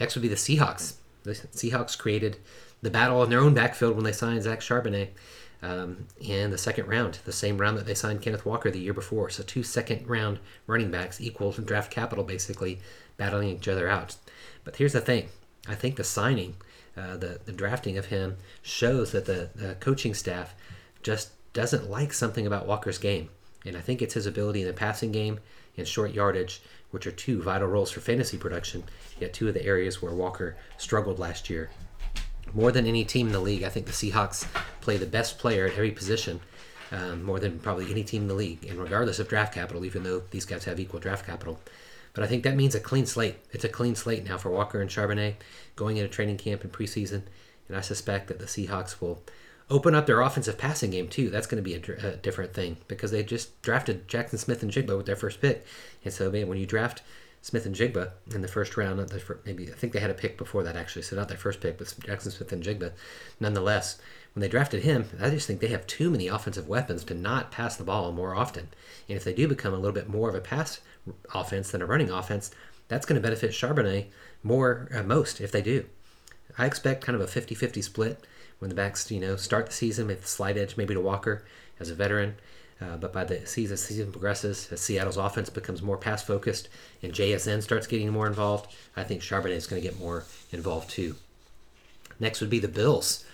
Next 0.00 0.14
would 0.14 0.22
be 0.22 0.28
the 0.28 0.36
Seahawks. 0.36 0.94
The 1.24 1.32
Seahawks 1.32 1.98
created 1.98 2.38
the 2.80 2.88
battle 2.88 3.22
in 3.22 3.28
their 3.28 3.40
own 3.40 3.52
backfield 3.52 3.94
when 3.94 4.06
they 4.06 4.12
signed 4.12 4.42
Zach 4.44 4.60
Charbonnet 4.60 5.08
um, 5.62 6.06
in 6.18 6.50
the 6.50 6.56
second 6.56 6.86
round, 6.86 7.18
the 7.26 7.30
same 7.32 7.58
round 7.58 7.76
that 7.76 7.84
they 7.84 7.94
signed 7.94 8.22
Kenneth 8.22 8.46
Walker 8.46 8.70
the 8.70 8.80
year 8.80 8.94
before. 8.94 9.28
So 9.28 9.42
two 9.42 9.62
second 9.62 10.08
round 10.08 10.38
running 10.66 10.90
backs 10.90 11.20
equal 11.20 11.52
to 11.52 11.60
draft 11.60 11.90
capital, 11.90 12.24
basically 12.24 12.80
battling 13.18 13.50
each 13.50 13.68
other 13.68 13.86
out. 13.86 14.16
But 14.64 14.76
here's 14.76 14.94
the 14.94 15.02
thing: 15.02 15.28
I 15.68 15.74
think 15.74 15.96
the 15.96 16.04
signing, 16.04 16.54
uh, 16.98 17.16
the 17.16 17.40
the 17.44 17.52
drafting 17.52 17.96
of 17.96 18.06
him, 18.06 18.36
shows 18.62 19.12
that 19.12 19.26
the, 19.26 19.76
coaching 19.80 20.14
staff 20.14 20.54
just 21.02 21.30
doesn't 21.52 21.90
like 21.90 22.12
something 22.12 22.46
about 22.46 22.66
Walker's 22.66 22.98
game, 22.98 23.28
and 23.64 23.76
I 23.76 23.80
think 23.80 24.02
it's 24.02 24.14
his 24.14 24.26
ability 24.26 24.62
in 24.62 24.66
the 24.66 24.72
passing 24.72 25.12
game 25.12 25.40
and 25.76 25.86
short 25.86 26.12
yardage, 26.12 26.60
which 26.90 27.06
are 27.06 27.12
two 27.12 27.42
vital 27.42 27.68
roles 27.68 27.90
for 27.90 28.00
fantasy 28.00 28.36
production. 28.36 28.84
Yet 29.20 29.32
two 29.32 29.48
of 29.48 29.54
the 29.54 29.64
areas 29.64 30.02
where 30.02 30.12
Walker 30.12 30.56
struggled 30.76 31.18
last 31.18 31.48
year 31.48 31.70
more 32.54 32.72
than 32.72 32.86
any 32.86 33.04
team 33.04 33.26
in 33.26 33.32
the 33.32 33.40
league, 33.40 33.62
I 33.62 33.68
think 33.68 33.86
the 33.86 33.92
Seahawks 33.92 34.46
play 34.80 34.96
the 34.96 35.06
best 35.06 35.38
player 35.38 35.66
at 35.66 35.72
every 35.72 35.90
position, 35.90 36.40
um, 36.92 37.22
more 37.22 37.38
than 37.38 37.58
probably 37.58 37.90
any 37.90 38.04
team 38.04 38.22
in 38.22 38.28
the 38.28 38.34
league. 38.34 38.64
And 38.64 38.78
regardless 38.78 39.18
of 39.18 39.28
draft 39.28 39.54
capital, 39.54 39.84
even 39.84 40.02
though 40.02 40.22
these 40.30 40.44
guys 40.44 40.64
have 40.64 40.80
equal 40.80 41.00
draft 41.00 41.26
capital, 41.26 41.60
But 42.14 42.24
I 42.24 42.26
think 42.26 42.42
that 42.42 42.56
means 42.56 42.74
a 42.74 42.80
clean 42.80 43.06
slate. 43.06 43.36
It's 43.52 43.64
a 43.64 43.68
clean 43.68 43.94
slate 43.94 44.24
now 44.24 44.38
for 44.38 44.50
Walker 44.50 44.80
and 44.80 44.90
Charbonnet 44.90 45.34
going 45.76 45.96
into 45.96 46.08
training 46.08 46.38
camp 46.38 46.62
and 46.62 46.72
preseason. 46.72 47.22
And 47.68 47.76
I 47.76 47.80
suspect 47.80 48.28
that 48.28 48.38
the 48.38 48.46
Seahawks 48.46 49.00
will 49.00 49.22
open 49.70 49.94
up 49.94 50.06
their 50.06 50.20
offensive 50.20 50.58
passing 50.58 50.90
game 50.90 51.08
too. 51.08 51.30
That's 51.30 51.46
going 51.46 51.62
to 51.62 51.70
be 51.70 51.74
a, 51.74 52.06
a 52.06 52.16
different 52.16 52.54
thing 52.54 52.78
because 52.88 53.10
they 53.10 53.22
just 53.22 53.60
drafted 53.62 54.08
Jaxon 54.08 54.38
Smith-Njigba 54.38 54.96
with 54.96 55.06
their 55.06 55.16
first 55.16 55.40
pick. 55.40 55.66
And 56.04 56.12
so, 56.12 56.30
man, 56.30 56.48
when 56.48 56.58
you 56.58 56.66
draft 56.66 57.02
Smith-Njigba 57.42 58.10
in 58.34 58.40
the 58.40 58.48
first 58.48 58.76
round, 58.76 58.98
the 58.98 59.20
first, 59.20 59.44
maybe 59.44 59.68
I 59.70 59.74
think 59.74 59.92
they 59.92 60.00
had 60.00 60.10
a 60.10 60.14
pick 60.14 60.38
before 60.38 60.62
that 60.64 60.76
actually, 60.76 61.02
so 61.02 61.16
not 61.16 61.28
their 61.28 61.36
first 61.36 61.60
pick, 61.60 61.78
but 61.78 61.86
Jaxon 61.86 62.32
Smith-Njigba, 62.32 62.92
Nonetheless, 63.38 63.98
when 64.34 64.40
they 64.40 64.48
drafted 64.48 64.82
him, 64.82 65.08
I 65.20 65.30
just 65.30 65.46
think 65.46 65.60
they 65.60 65.68
have 65.68 65.86
too 65.86 66.10
many 66.10 66.28
offensive 66.28 66.68
weapons 66.68 67.04
to 67.04 67.14
not 67.14 67.50
pass 67.50 67.76
the 67.76 67.84
ball 67.84 68.12
more 68.12 68.34
often. 68.34 68.68
And 69.08 69.16
if 69.16 69.24
they 69.24 69.34
do 69.34 69.48
become 69.48 69.74
a 69.74 69.76
little 69.76 69.92
bit 69.92 70.08
more 70.08 70.28
of 70.28 70.34
a 70.34 70.40
pass 70.40 70.80
offense 71.34 71.70
than 71.70 71.82
a 71.82 71.86
running 71.86 72.10
offense, 72.10 72.50
that's 72.88 73.06
going 73.06 73.20
to 73.20 73.26
benefit 73.26 73.50
Charbonnet 73.50 74.06
more 74.42 74.88
uh, 74.94 75.02
most 75.02 75.40
if 75.40 75.52
they 75.52 75.62
do. 75.62 75.84
I 76.56 76.66
expect 76.66 77.04
kind 77.04 77.20
of 77.20 77.22
a 77.22 77.40
50-50 77.40 77.82
split 77.84 78.24
when 78.58 78.68
the 78.68 78.74
backs, 78.74 79.10
you 79.10 79.20
know, 79.20 79.36
start 79.36 79.66
the 79.66 79.72
season 79.72 80.06
with 80.06 80.26
slight 80.26 80.56
edge 80.56 80.76
maybe 80.76 80.94
to 80.94 81.00
Walker 81.00 81.44
as 81.78 81.90
a 81.90 81.94
veteran. 81.94 82.36
Uh, 82.80 82.96
but 82.96 83.12
by 83.12 83.24
the 83.24 83.44
season, 83.44 83.76
season 83.76 84.12
progresses, 84.12 84.68
as 84.70 84.80
Seattle's 84.80 85.16
offense 85.16 85.50
becomes 85.50 85.82
more 85.82 85.96
pass 85.96 86.22
focused 86.22 86.68
and 87.02 87.12
JSN 87.12 87.62
starts 87.62 87.88
getting 87.88 88.10
more 88.10 88.26
involved, 88.26 88.72
I 88.96 89.04
think 89.04 89.20
Charbonnet 89.20 89.50
is 89.50 89.66
going 89.66 89.82
to 89.82 89.88
get 89.88 89.98
more 89.98 90.24
involved 90.52 90.90
too. 90.90 91.16
Next 92.20 92.40
would 92.40 92.50
be 92.50 92.60
the 92.60 92.68
Bills. 92.68 93.24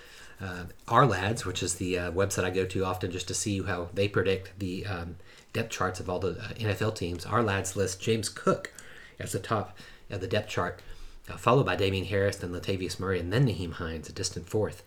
Uh, 0.41 0.65
Ourlads, 0.89 1.45
which 1.45 1.63
is 1.63 1.77
the 1.77 1.99
uh, 1.99 2.13
website 2.13 2.45
I 2.45 2.51
go 2.51 2.65
to 2.67 2.85
often 2.85 3.11
just 3.11 3.29
to 3.29 3.35
see 3.35 3.63
how 3.63 3.89
they 3.95 4.09
predict 4.09 4.59
the 4.59 4.85
um, 4.87 5.17
depth 5.55 5.71
charts 5.71 6.01
of 6.01 6.11
all 6.11 6.19
the 6.19 6.33
uh, 6.33 6.49
NFL 6.59 6.95
teams. 6.95 7.25
Ourlads 7.25 7.75
list 7.75 8.03
James 8.03 8.29
Cook 8.29 8.71
as 9.19 9.33
the 9.33 9.39
top 9.39 9.79
of 10.11 10.21
the 10.21 10.27
depth 10.27 10.51
chart, 10.51 10.83
uh, 11.31 11.39
followed 11.39 11.65
by 11.65 11.77
Damien 11.77 12.05
Harris, 12.05 12.37
then 12.37 12.51
Latavius 12.51 13.01
Murray, 13.01 13.19
and 13.19 13.33
then 13.33 13.47
Nyheim 13.47 13.73
Hines, 13.73 14.11
a 14.11 14.13
distant 14.13 14.47
fourth. 14.47 14.83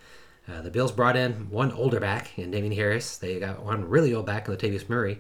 Uh, 0.48 0.62
the 0.62 0.70
Bills 0.70 0.92
brought 0.92 1.18
in 1.18 1.50
one 1.50 1.72
older 1.72 2.00
back 2.00 2.38
in 2.38 2.52
Damien 2.52 2.76
Harris. 2.76 3.18
They 3.18 3.40
got 3.40 3.64
one 3.64 3.90
really 3.90 4.14
old 4.14 4.28
back 4.28 4.48
in 4.48 4.56
Latavius 4.56 4.88
Murray 4.88 5.20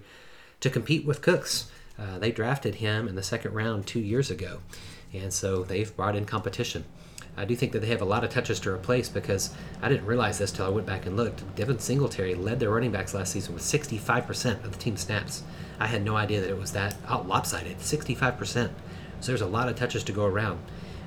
to 0.60 0.70
compete 0.70 1.06
with 1.06 1.22
Cooks. 1.22 1.72
Uh, 1.98 2.20
they 2.20 2.32
drafted 2.32 2.76
him 2.76 3.08
in 3.08 3.16
the 3.16 3.24
second 3.24 3.54
round 3.54 3.88
two 3.88 4.00
years 4.00 4.30
ago, 4.30 4.60
and 5.14 5.34
so 5.34 5.64
they've 5.64 5.96
brought 5.96 6.16
in 6.16 6.26
competition. 6.26 6.86
I 7.38 7.46
do 7.46 7.56
think 7.56 7.72
that 7.74 7.80
they 7.80 7.88
have 7.88 8.02
a 8.02 8.06
lot 8.06 8.24
of 8.24 8.32
touches 8.32 8.60
to 8.62 8.72
replace 8.72 9.10
because 9.10 9.54
I 9.82 9.90
didn't 9.90 10.08
realize 10.08 10.40
this 10.40 10.52
till 10.52 10.66
I 10.66 10.70
went 10.70 10.88
back 10.88 11.06
and 11.06 11.16
looked. 11.16 11.44
Devin 11.56 11.78
Singletary 11.78 12.34
led 12.34 12.60
their 12.60 12.72
running 12.72 12.92
backs 12.92 13.14
last 13.14 13.32
season 13.32 13.54
with 13.54 13.64
65% 13.64 14.64
of 14.64 14.72
the 14.72 14.78
team 14.80 14.98
snaps. 14.98 15.44
I 15.80 15.86
had 15.86 16.04
no 16.04 16.18
idea 16.18 16.42
that 16.42 16.50
it 16.50 16.58
was 16.58 16.72
that 16.72 16.96
out 17.08 17.28
lopsided, 17.28 17.78
65%. 17.78 18.72
So 19.20 19.28
there's 19.28 19.42
a 19.42 19.48
lot 19.48 19.70
of 19.70 19.76
touches 19.76 20.04
to 20.06 20.12
go 20.12 20.26
around. 20.26 20.60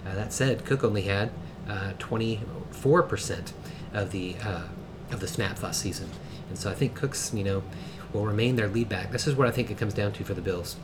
Uh, 0.07 0.15
that 0.15 0.33
said, 0.33 0.65
Cook 0.65 0.85
only 0.85 1.03
had 1.03 1.31
uh, 1.69 1.93
24% 1.99 3.53
of 3.93 4.13
the 4.13 4.37
uh, 4.43 4.69
of 5.11 5.19
the 5.19 5.27
snaps 5.27 5.63
last 5.63 5.81
season, 5.81 6.09
and 6.49 6.57
so 6.57 6.71
I 6.71 6.75
think 6.75 6.95
Cooks, 6.95 7.35
you 7.35 7.43
know, 7.43 7.65
will 8.13 8.25
remain 8.25 8.57
their 8.57 8.69
lead 8.69 8.89
back. 8.89 9.11
This 9.11 9.27
is 9.27 9.35
what 9.35 9.49
I 9.49 9.51
think 9.51 9.71
it 9.71 9.79
comes 9.79 9.93
down 9.93 10.13
to 10.13 10.25
for 10.25 10.35
the 10.35 10.41
Bills. 10.41 10.77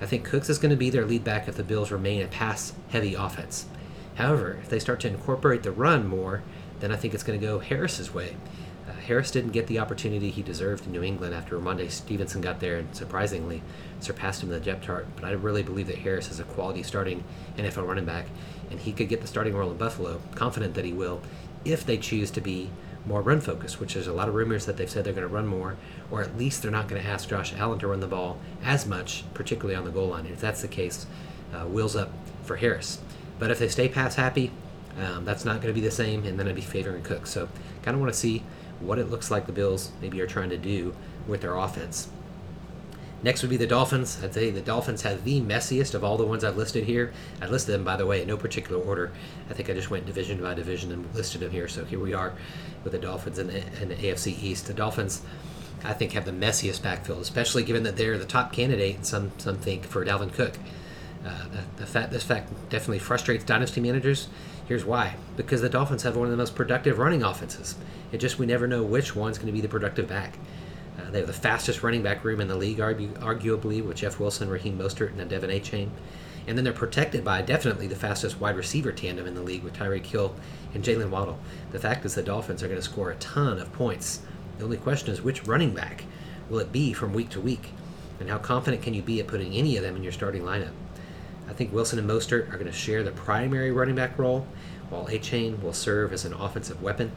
I 0.00 0.06
think 0.06 0.24
Cooks 0.24 0.48
is 0.48 0.58
going 0.58 0.70
to 0.70 0.76
be 0.76 0.90
their 0.90 1.04
lead 1.04 1.24
back 1.24 1.48
if 1.48 1.56
the 1.56 1.64
Bills 1.64 1.90
remain 1.90 2.22
a 2.22 2.26
pass-heavy 2.26 3.14
offense. 3.14 3.66
However, 4.14 4.58
if 4.62 4.68
they 4.68 4.78
start 4.78 5.00
to 5.00 5.08
incorporate 5.08 5.62
the 5.62 5.72
run 5.72 6.06
more, 6.06 6.42
then 6.80 6.92
I 6.92 6.96
think 6.96 7.14
it's 7.14 7.22
going 7.22 7.38
to 7.38 7.46
go 7.46 7.58
Harris's 7.58 8.12
way. 8.12 8.36
Uh, 8.88 8.92
Harris 8.92 9.30
didn't 9.30 9.52
get 9.52 9.66
the 9.66 9.78
opportunity 9.78 10.30
he 10.30 10.42
deserved 10.42 10.86
in 10.86 10.92
New 10.92 11.02
England 11.02 11.34
after 11.34 11.58
Rhamondre 11.58 11.90
Stevenson 11.90 12.40
got 12.40 12.60
there 12.60 12.76
and 12.76 12.94
surprisingly 12.94 13.62
surpassed 14.00 14.42
him 14.42 14.50
in 14.50 14.58
the 14.58 14.64
depth 14.64 14.84
chart. 14.84 15.06
But 15.16 15.24
I 15.24 15.32
really 15.32 15.62
believe 15.62 15.86
that 15.86 15.98
Harris 15.98 16.30
is 16.30 16.40
a 16.40 16.44
quality 16.44 16.82
starting 16.82 17.24
NFL 17.56 17.86
running 17.86 18.04
back, 18.04 18.26
and 18.70 18.78
he 18.78 18.92
could 18.92 19.08
get 19.08 19.20
the 19.20 19.26
starting 19.26 19.54
role 19.54 19.70
in 19.70 19.76
Buffalo. 19.76 20.20
Confident 20.34 20.74
that 20.74 20.84
he 20.84 20.92
will, 20.92 21.22
if 21.64 21.86
they 21.86 21.96
choose 21.96 22.30
to 22.32 22.40
be 22.40 22.70
more 23.06 23.22
run 23.22 23.40
focused, 23.40 23.80
which 23.80 23.94
there's 23.94 24.06
a 24.06 24.12
lot 24.12 24.28
of 24.28 24.34
rumors 24.34 24.66
that 24.66 24.76
they've 24.76 24.90
said 24.90 25.04
they're 25.04 25.12
going 25.12 25.26
to 25.26 25.32
run 25.32 25.46
more, 25.46 25.76
or 26.10 26.22
at 26.22 26.36
least 26.36 26.62
they're 26.62 26.70
not 26.70 26.88
going 26.88 27.02
to 27.02 27.08
ask 27.08 27.28
Josh 27.28 27.52
Allen 27.54 27.78
to 27.80 27.86
run 27.86 28.00
the 28.00 28.06
ball 28.06 28.38
as 28.62 28.86
much, 28.86 29.24
particularly 29.34 29.74
on 29.74 29.84
the 29.84 29.90
goal 29.90 30.08
line. 30.08 30.26
If 30.26 30.40
that's 30.40 30.62
the 30.62 30.68
case, 30.68 31.06
uh, 31.52 31.66
wheels 31.66 31.96
up 31.96 32.10
for 32.44 32.56
Harris. 32.56 32.98
But 33.38 33.50
if 33.50 33.58
they 33.58 33.68
stay 33.68 33.88
pass 33.88 34.14
happy, 34.14 34.50
um, 34.98 35.24
that's 35.24 35.44
not 35.44 35.56
going 35.56 35.74
to 35.74 35.80
be 35.80 35.84
the 35.84 35.90
same, 35.90 36.24
and 36.24 36.38
then 36.38 36.48
I'd 36.48 36.54
be 36.54 36.60
favoring 36.60 37.02
Cook. 37.02 37.26
So, 37.26 37.48
kind 37.82 37.94
of 37.94 38.00
want 38.00 38.12
to 38.12 38.18
see 38.18 38.42
what 38.80 38.98
it 38.98 39.10
looks 39.10 39.30
like 39.30 39.46
the 39.46 39.52
Bills 39.52 39.90
maybe 40.00 40.20
are 40.20 40.26
trying 40.26 40.50
to 40.50 40.56
do 40.56 40.94
with 41.26 41.40
their 41.40 41.56
offense. 41.56 42.08
Next 43.24 43.40
would 43.40 43.50
be 43.50 43.56
the 43.56 43.66
Dolphins. 43.66 44.22
I'd 44.22 44.34
say 44.34 44.50
the 44.50 44.60
Dolphins 44.60 45.00
have 45.00 45.24
the 45.24 45.40
messiest 45.40 45.94
of 45.94 46.04
all 46.04 46.18
the 46.18 46.26
ones 46.26 46.44
I've 46.44 46.58
listed 46.58 46.84
here. 46.84 47.10
I 47.40 47.46
listed 47.46 47.74
them, 47.74 47.82
by 47.82 47.96
the 47.96 48.04
way, 48.04 48.20
in 48.20 48.28
no 48.28 48.36
particular 48.36 48.78
order. 48.78 49.12
I 49.48 49.54
think 49.54 49.70
I 49.70 49.72
just 49.72 49.88
went 49.88 50.04
division 50.04 50.42
by 50.42 50.52
division 50.52 50.92
and 50.92 51.12
listed 51.14 51.40
them 51.40 51.50
here. 51.50 51.66
So 51.66 51.86
here 51.86 51.98
we 51.98 52.12
are 52.12 52.34
with 52.82 52.92
the 52.92 52.98
Dolphins 52.98 53.38
in 53.38 53.46
the, 53.46 53.62
in 53.80 53.88
the 53.88 53.94
AFC 53.94 54.42
East. 54.42 54.66
The 54.66 54.74
Dolphins, 54.74 55.22
I 55.82 55.94
think, 55.94 56.12
have 56.12 56.26
the 56.26 56.32
messiest 56.32 56.82
backfield, 56.82 57.22
especially 57.22 57.64
given 57.64 57.82
that 57.84 57.96
they're 57.96 58.18
the 58.18 58.26
top 58.26 58.52
candidate, 58.52 58.96
and 58.96 59.06
some 59.06 59.32
some 59.38 59.56
think, 59.56 59.86
for 59.86 60.04
Dalvin 60.04 60.30
Cook. 60.30 60.58
Uh, 61.24 61.48
the, 61.48 61.80
the 61.80 61.86
fact, 61.86 62.10
this 62.10 62.22
fact 62.22 62.52
definitely 62.68 62.98
frustrates 62.98 63.44
dynasty 63.44 63.80
managers. 63.80 64.28
Here's 64.66 64.84
why: 64.84 65.16
because 65.36 65.60
the 65.60 65.68
Dolphins 65.68 66.02
have 66.02 66.16
one 66.16 66.26
of 66.26 66.30
the 66.30 66.36
most 66.36 66.54
productive 66.54 66.98
running 66.98 67.22
offenses. 67.22 67.76
It 68.12 68.18
just 68.18 68.38
we 68.38 68.46
never 68.46 68.66
know 68.66 68.82
which 68.82 69.16
one's 69.16 69.38
going 69.38 69.46
to 69.46 69.52
be 69.52 69.60
the 69.60 69.68
productive 69.68 70.08
back. 70.08 70.38
Uh, 70.98 71.10
they 71.10 71.18
have 71.18 71.26
the 71.26 71.32
fastest 71.32 71.82
running 71.82 72.02
back 72.02 72.24
room 72.24 72.40
in 72.40 72.48
the 72.48 72.56
league, 72.56 72.78
arguably, 72.78 73.84
with 73.84 73.96
Jeff 73.96 74.20
Wilson, 74.20 74.48
Raheem 74.48 74.78
Mostert, 74.78 75.18
and 75.18 75.30
De'Von 75.30 75.60
Achane. 75.60 75.90
And 76.46 76.56
then 76.56 76.64
they're 76.64 76.72
protected 76.72 77.24
by 77.24 77.42
definitely 77.42 77.86
the 77.86 77.96
fastest 77.96 78.38
wide 78.38 78.56
receiver 78.56 78.92
tandem 78.92 79.26
in 79.26 79.34
the 79.34 79.42
league 79.42 79.64
with 79.64 79.74
Tyreek 79.74 80.06
Hill 80.06 80.34
and 80.74 80.84
Jaylen 80.84 81.10
Waddle. 81.10 81.38
The 81.72 81.78
fact 81.78 82.04
is 82.04 82.14
the 82.14 82.22
Dolphins 82.22 82.62
are 82.62 82.68
going 82.68 82.78
to 82.78 82.82
score 82.82 83.10
a 83.10 83.16
ton 83.16 83.58
of 83.58 83.72
points. 83.72 84.20
The 84.58 84.64
only 84.64 84.76
question 84.76 85.12
is 85.12 85.22
which 85.22 85.46
running 85.46 85.74
back 85.74 86.04
will 86.50 86.58
it 86.58 86.70
be 86.70 86.92
from 86.92 87.14
week 87.14 87.30
to 87.30 87.40
week? 87.40 87.70
And 88.20 88.28
how 88.28 88.38
confident 88.38 88.82
can 88.82 88.94
you 88.94 89.02
be 89.02 89.18
at 89.20 89.26
putting 89.26 89.54
any 89.54 89.76
of 89.76 89.82
them 89.82 89.96
in 89.96 90.02
your 90.02 90.12
starting 90.12 90.42
lineup? 90.42 90.72
I 91.48 91.52
think 91.52 91.72
Wilson 91.72 91.98
and 91.98 92.08
Mostert 92.08 92.48
are 92.52 92.56
going 92.56 92.66
to 92.66 92.72
share 92.72 93.02
the 93.02 93.12
primary 93.12 93.70
running 93.70 93.94
back 93.94 94.18
role, 94.18 94.46
while 94.90 95.06
Achane 95.06 95.60
will 95.62 95.72
serve 95.72 96.12
as 96.12 96.24
an 96.24 96.34
offensive 96.34 96.82
weapon. 96.82 97.12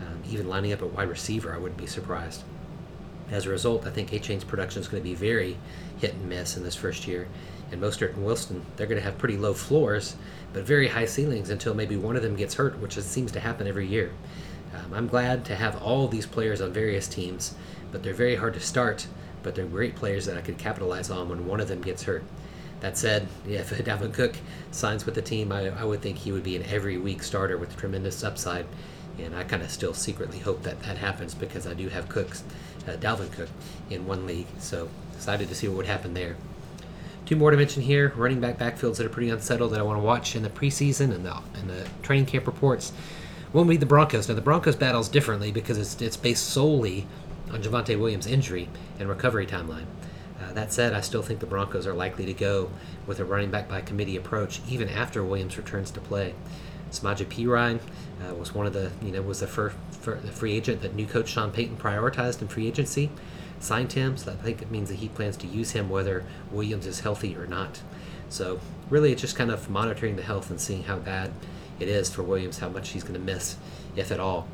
Um, 0.00 0.22
even 0.30 0.48
lining 0.48 0.72
up 0.72 0.82
at 0.82 0.92
wide 0.92 1.08
receiver, 1.08 1.54
I 1.54 1.58
wouldn't 1.58 1.78
be 1.78 1.86
surprised. 1.86 2.42
As 3.30 3.46
a 3.46 3.50
result, 3.50 3.86
I 3.86 3.90
think 3.90 4.10
Achane's 4.10 4.44
production 4.44 4.80
is 4.80 4.88
going 4.88 5.02
to 5.02 5.08
be 5.08 5.14
very 5.14 5.58
hit 5.98 6.14
and 6.14 6.28
miss 6.28 6.56
in 6.56 6.62
this 6.62 6.74
first 6.74 7.06
year. 7.06 7.28
And 7.70 7.80
Mostert 7.80 8.14
and 8.14 8.24
Wilson, 8.24 8.64
they're 8.76 8.86
going 8.86 9.00
to 9.00 9.04
have 9.04 9.18
pretty 9.18 9.36
low 9.36 9.52
floors, 9.52 10.16
but 10.52 10.62
very 10.62 10.88
high 10.88 11.04
ceilings 11.04 11.50
until 11.50 11.74
maybe 11.74 11.96
one 11.96 12.16
of 12.16 12.22
them 12.22 12.36
gets 12.36 12.54
hurt, 12.54 12.78
which 12.78 12.98
seems 12.98 13.30
to 13.32 13.40
happen 13.40 13.66
every 13.66 13.86
year. 13.86 14.12
Um, 14.74 14.94
I'm 14.94 15.08
glad 15.08 15.44
to 15.46 15.56
have 15.56 15.80
all 15.82 16.08
these 16.08 16.26
players 16.26 16.60
on 16.60 16.72
various 16.72 17.06
teams, 17.06 17.54
but 17.92 18.02
they're 18.02 18.14
very 18.14 18.36
hard 18.36 18.54
to 18.54 18.60
start, 18.60 19.06
but 19.42 19.54
they're 19.54 19.66
great 19.66 19.94
players 19.94 20.26
that 20.26 20.36
I 20.36 20.40
could 20.40 20.58
capitalize 20.58 21.10
on 21.10 21.28
when 21.28 21.46
one 21.46 21.60
of 21.60 21.68
them 21.68 21.82
gets 21.82 22.04
hurt. 22.04 22.24
That 22.80 22.96
said, 22.96 23.28
if 23.48 23.70
Dalvin 23.70 24.12
Cook 24.12 24.36
signs 24.70 25.06
with 25.06 25.14
the 25.14 25.22
team, 25.22 25.52
I, 25.52 25.68
I 25.68 25.84
would 25.84 26.02
think 26.02 26.18
he 26.18 26.32
would 26.32 26.44
be 26.44 26.56
an 26.56 26.64
every 26.64 26.96
week 26.96 27.22
starter 27.22 27.56
with 27.56 27.76
tremendous 27.76 28.22
upside. 28.24 28.66
And 29.18 29.34
I 29.34 29.42
kind 29.42 29.62
of 29.62 29.70
still 29.70 29.94
secretly 29.94 30.38
hope 30.38 30.62
that 30.62 30.80
that 30.84 30.98
happens 30.98 31.34
because 31.34 31.66
I 31.66 31.74
do 31.74 31.88
have 31.88 32.08
Cooks, 32.08 32.44
uh, 32.86 32.92
Dalvin 32.92 33.32
Cook, 33.32 33.48
in 33.90 34.06
one 34.06 34.26
league. 34.26 34.46
So 34.58 34.88
excited 35.14 35.48
to 35.48 35.54
see 35.56 35.66
what 35.66 35.76
would 35.78 35.86
happen 35.86 36.14
there. 36.14 36.36
Two 37.26 37.34
more 37.36 37.50
to 37.50 37.56
mention 37.56 37.82
here: 37.82 38.12
running 38.16 38.40
back 38.40 38.58
backfields 38.58 38.96
that 38.96 39.06
are 39.06 39.10
pretty 39.10 39.28
unsettled 39.28 39.72
that 39.72 39.80
I 39.80 39.82
want 39.82 39.98
to 39.98 40.04
watch 40.04 40.36
in 40.36 40.44
the 40.44 40.48
preseason 40.48 41.12
and 41.12 41.26
the 41.26 41.36
and 41.54 41.68
the 41.68 41.86
training 42.02 42.26
camp 42.26 42.46
reports. 42.46 42.92
One 43.52 43.66
would 43.66 43.72
be 43.72 43.76
the 43.76 43.86
Broncos. 43.86 44.28
Now 44.28 44.34
the 44.34 44.40
Broncos 44.40 44.76
battles 44.76 45.08
differently 45.08 45.50
because 45.50 45.78
it's 45.78 46.00
it's 46.00 46.16
based 46.16 46.46
solely 46.46 47.06
on 47.50 47.62
Javonte 47.62 47.98
Williams' 47.98 48.26
injury 48.26 48.68
and 48.98 49.08
recovery 49.08 49.46
timeline. 49.46 49.86
That 50.58 50.72
said, 50.72 50.92
I 50.92 51.02
still 51.02 51.22
think 51.22 51.38
the 51.38 51.46
Broncos 51.46 51.86
are 51.86 51.94
likely 51.94 52.26
to 52.26 52.34
go 52.34 52.68
with 53.06 53.20
a 53.20 53.24
running 53.24 53.52
back 53.52 53.68
by 53.68 53.80
committee 53.80 54.16
approach 54.16 54.60
even 54.68 54.88
after 54.88 55.22
Williams 55.22 55.56
returns 55.56 55.92
to 55.92 56.00
play. 56.00 56.34
Samaje 56.90 57.24
Perine 57.26 57.78
uh, 58.20 58.34
was 58.34 58.52
one 58.52 58.66
of 58.66 58.72
the, 58.72 58.90
you 59.00 59.12
know, 59.12 59.22
was 59.22 59.38
the 59.38 59.46
first 59.46 59.76
the 60.02 60.32
free 60.32 60.54
agent 60.54 60.82
that 60.82 60.96
new 60.96 61.06
coach 61.06 61.28
Sean 61.28 61.52
Payton 61.52 61.76
prioritized 61.76 62.42
in 62.42 62.48
free 62.48 62.66
agency, 62.66 63.08
signed 63.60 63.92
him. 63.92 64.16
So 64.16 64.32
I 64.32 64.34
think 64.34 64.60
it 64.60 64.68
means 64.68 64.88
that 64.88 64.96
he 64.96 65.06
plans 65.06 65.36
to 65.36 65.46
use 65.46 65.70
him 65.70 65.88
whether 65.88 66.24
Williams 66.50 66.86
is 66.86 67.00
healthy 67.00 67.36
or 67.36 67.46
not. 67.46 67.80
So 68.28 68.58
really, 68.90 69.12
it's 69.12 69.20
just 69.20 69.36
kind 69.36 69.52
of 69.52 69.70
monitoring 69.70 70.16
the 70.16 70.22
health 70.22 70.50
and 70.50 70.60
seeing 70.60 70.82
how 70.82 70.98
bad 70.98 71.30
it 71.78 71.86
is 71.86 72.10
for 72.10 72.24
Williams, 72.24 72.58
how 72.58 72.68
much 72.68 72.88
he's 72.88 73.04
going 73.04 73.14
to 73.14 73.20
miss, 73.20 73.54
if 73.94 74.10
at 74.10 74.18
all. 74.18 74.48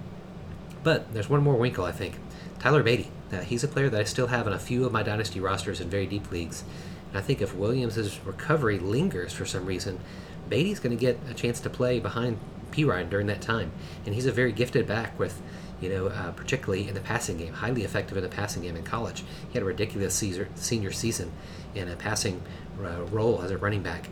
But 0.83 1.15
there's 1.15 1.31
one 1.31 1.43
more 1.43 1.55
wrinkle, 1.55 1.87
I 1.87 1.93
think. 1.93 2.17
Tyler 2.59 2.83
Badie. 2.83 3.09
Uh, 3.33 3.41
he's 3.41 3.65
a 3.65 3.69
player 3.69 3.89
that 3.91 4.01
I 4.01 4.05
still 4.05 4.29
have 4.29 4.47
in 4.47 4.53
a 4.53 4.59
few 4.59 4.85
of 4.85 4.93
my 4.93 5.03
dynasty 5.03 5.41
rosters 5.41 5.81
in 5.81 5.89
very 5.89 6.07
deep 6.07 6.31
leagues. 6.31 6.65
And 7.09 7.19
I 7.19 7.21
think 7.21 7.41
if 7.43 7.55
Williams' 7.55 8.21
recovery 8.25 8.79
lingers 8.79 9.33
for 9.33 9.45
some 9.45 9.67
reason, 9.67 10.01
Badie's 10.49 10.81
going 10.81 10.97
to 10.97 11.01
get 11.01 11.19
a 11.31 11.35
chance 11.35 11.61
to 11.61 11.71
play 11.71 12.01
behind 12.01 12.39
Perine 12.75 13.09
during 13.09 13.27
that 13.29 13.41
time, 13.41 13.71
and 14.05 14.15
he's 14.15 14.27
a 14.27 14.33
very 14.33 14.53
gifted 14.53 14.87
back 14.87 15.19
with, 15.19 15.41
you 15.81 15.89
know, 15.89 16.09
uh, 16.09 16.33
particularly 16.33 16.89
in 16.89 16.95
the 16.95 17.01
passing 17.01 17.39
game, 17.39 17.53
highly 17.53 17.85
effective 17.85 18.17
in 18.17 18.23
the 18.23 18.29
passing 18.29 18.63
game 18.63 18.77
in 18.77 18.83
college. 18.83 19.23
He 19.49 19.55
had 19.55 19.63
a 19.63 19.67
ridiculous 19.67 20.15
Caesar, 20.17 20.49
senior 20.57 20.91
season 20.91 21.33
in 21.75 21.89
a 21.89 21.97
passing 21.97 22.43
uh, 22.83 23.05
role 23.05 23.43
as 23.43 23.51
a 23.51 23.59
running 23.59 23.83
back, 23.83 24.09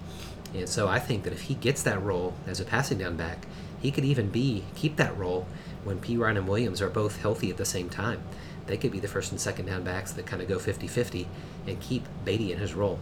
and 0.55 0.69
so 0.69 0.89
I 0.89 1.01
think 1.01 1.25
that 1.25 1.33
if 1.33 1.43
he 1.43 1.55
gets 1.55 1.83
that 1.83 2.03
role 2.03 2.35
as 2.47 2.61
a 2.61 2.65
passing 2.65 2.99
down 2.99 3.17
back, 3.17 3.47
he 3.81 3.91
could 3.91 4.05
even 4.05 4.29
be 4.29 4.65
keep 4.77 4.97
that 4.97 5.17
role 5.19 5.47
when 5.85 6.01
Perine 6.01 6.37
and 6.37 6.49
Williams 6.49 6.81
are 6.81 6.89
both 6.89 7.21
healthy 7.21 7.51
at 7.51 7.57
the 7.57 7.65
same 7.65 7.89
time. 7.89 8.23
They 8.67 8.77
could 8.77 8.93
be 8.93 9.01
the 9.01 9.09
first 9.09 9.33
and 9.33 9.41
second 9.41 9.67
down 9.67 9.83
backs 9.83 10.13
that 10.13 10.27
kind 10.27 10.41
of 10.41 10.49
go 10.49 10.59
50 10.59 10.87
50 10.87 11.29
and 11.67 11.81
keep 11.81 12.07
Badie 12.25 12.51
in 12.51 12.59
his 12.59 12.75
role. 12.75 13.01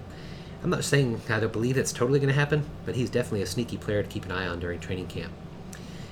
I'm 0.62 0.70
not 0.70 0.84
saying 0.84 1.20
I 1.28 1.40
don't 1.40 1.52
believe 1.52 1.76
it's 1.76 1.92
totally 1.92 2.18
going 2.18 2.32
to 2.32 2.38
happen, 2.38 2.64
but 2.84 2.94
he's 2.94 3.10
definitely 3.10 3.42
a 3.42 3.46
sneaky 3.46 3.76
player 3.78 4.02
to 4.02 4.08
keep 4.08 4.26
an 4.26 4.32
eye 4.32 4.46
on 4.46 4.60
during 4.60 4.78
training 4.78 5.06
camp. 5.06 5.32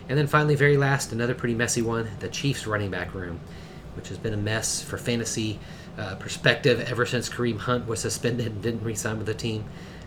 And 0.08 0.18
then 0.18 0.26
finally, 0.26 0.54
very 0.54 0.78
last, 0.78 1.12
another 1.12 1.34
pretty 1.34 1.54
messy 1.54 1.82
one 1.82 2.08
the 2.20 2.28
Chiefs 2.28 2.66
running 2.66 2.90
back 2.90 3.14
room, 3.14 3.40
which 3.94 4.08
has 4.08 4.16
been 4.16 4.32
a 4.32 4.38
mess 4.38 4.82
for 4.82 4.96
fantasy 4.96 5.58
uh, 5.98 6.14
perspective 6.14 6.80
ever 6.88 7.04
since 7.04 7.28
Kareem 7.28 7.58
Hunt 7.58 7.86
was 7.86 8.00
suspended 8.00 8.46
and 8.46 8.62
didn't 8.62 8.84
re 8.84 8.94
sign 8.94 9.18
with 9.18 9.26
the 9.26 9.34
team. 9.34 9.64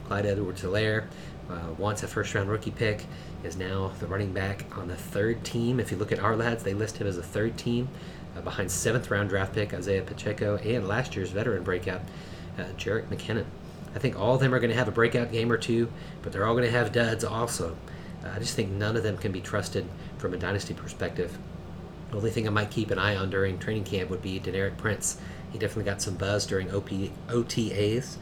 Clyde 0.07 0.25
Edwards 0.25 0.61
Helaire, 0.61 1.05
uh, 1.51 1.73
once 1.77 2.03
a 2.03 2.07
first 2.07 2.33
round 2.33 2.49
rookie 2.49 2.71
pick, 2.71 3.05
is 3.43 3.57
now 3.57 3.91
the 3.99 4.07
running 4.07 4.33
back 4.33 4.65
on 4.77 4.87
the 4.87 4.95
third 4.95 5.43
team. 5.43 5.79
If 5.79 5.91
you 5.91 5.97
look 5.97 6.11
at 6.11 6.19
Ourlads, 6.19 6.63
they 6.63 6.73
list 6.73 6.97
him 6.97 7.07
as 7.07 7.17
a 7.17 7.23
third 7.23 7.57
team 7.57 7.89
uh, 8.35 8.41
behind 8.41 8.71
seventh 8.71 9.09
round 9.11 9.29
draft 9.29 9.53
pick 9.53 9.73
Isaiah 9.73 10.01
Pacheco 10.01 10.57
and 10.57 10.87
last 10.87 11.15
year's 11.15 11.31
veteran 11.31 11.63
breakout 11.63 12.01
uh, 12.57 12.63
Jerick 12.77 13.07
McKinnon. 13.07 13.45
I 13.95 13.99
think 13.99 14.17
all 14.17 14.35
of 14.35 14.41
them 14.41 14.53
are 14.53 14.59
going 14.59 14.69
to 14.69 14.77
have 14.77 14.87
a 14.87 14.91
breakout 14.91 15.31
game 15.31 15.51
or 15.51 15.57
two, 15.57 15.91
but 16.21 16.31
they're 16.31 16.45
all 16.45 16.53
going 16.53 16.65
to 16.65 16.71
have 16.71 16.91
duds 16.91 17.23
also. 17.23 17.75
Uh, 18.23 18.29
I 18.35 18.39
just 18.39 18.55
think 18.55 18.69
none 18.71 18.95
of 18.95 19.03
them 19.03 19.17
can 19.17 19.31
be 19.31 19.41
trusted 19.41 19.85
from 20.17 20.33
a 20.33 20.37
dynasty 20.37 20.73
perspective. 20.73 21.37
The 22.11 22.17
only 22.17 22.31
thing 22.31 22.47
I 22.47 22.51
might 22.51 22.71
keep 22.71 22.91
an 22.91 22.99
eye 22.99 23.15
on 23.15 23.29
during 23.29 23.57
training 23.57 23.85
camp 23.85 24.09
would 24.09 24.21
be 24.21 24.39
Deneric 24.39 24.77
Prince. 24.77 25.19
He 25.51 25.59
definitely 25.59 25.89
got 25.89 26.01
some 26.01 26.15
buzz 26.15 26.45
during 26.45 26.73
OP, 26.73 26.89
OTAs. 27.27 28.17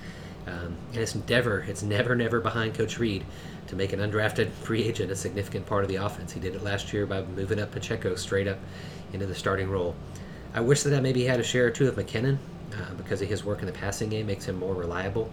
Um, 0.47 0.75
and 0.93 0.97
it's 0.97 1.15
never, 1.27 1.59
it's 1.59 1.83
never, 1.83 2.15
never 2.15 2.39
behind 2.39 2.73
Coach 2.73 2.97
Reid 2.97 3.23
to 3.67 3.75
make 3.75 3.93
an 3.93 3.99
undrafted 3.99 4.49
free 4.51 4.83
agent 4.83 5.11
a 5.11 5.15
significant 5.15 5.65
part 5.65 5.83
of 5.83 5.89
the 5.89 5.97
offense. 5.97 6.31
He 6.31 6.39
did 6.39 6.55
it 6.55 6.63
last 6.63 6.91
year 6.91 7.05
by 7.05 7.21
moving 7.21 7.59
up 7.59 7.71
Pacheco 7.71 8.15
straight 8.15 8.47
up 8.47 8.57
into 9.13 9.25
the 9.25 9.35
starting 9.35 9.69
role. 9.69 9.95
I 10.53 10.61
wish 10.61 10.83
that 10.83 10.93
I 10.93 10.99
maybe 10.99 11.25
had 11.25 11.39
a 11.39 11.43
share 11.43 11.67
or 11.67 11.69
two 11.69 11.87
of 11.87 11.95
McKinnon 11.95 12.37
uh, 12.73 12.93
because 12.95 13.21
of 13.21 13.29
his 13.29 13.43
work 13.43 13.59
in 13.59 13.67
the 13.67 13.71
passing 13.71 14.09
game 14.09 14.25
makes 14.25 14.45
him 14.45 14.57
more 14.57 14.73
reliable. 14.73 15.31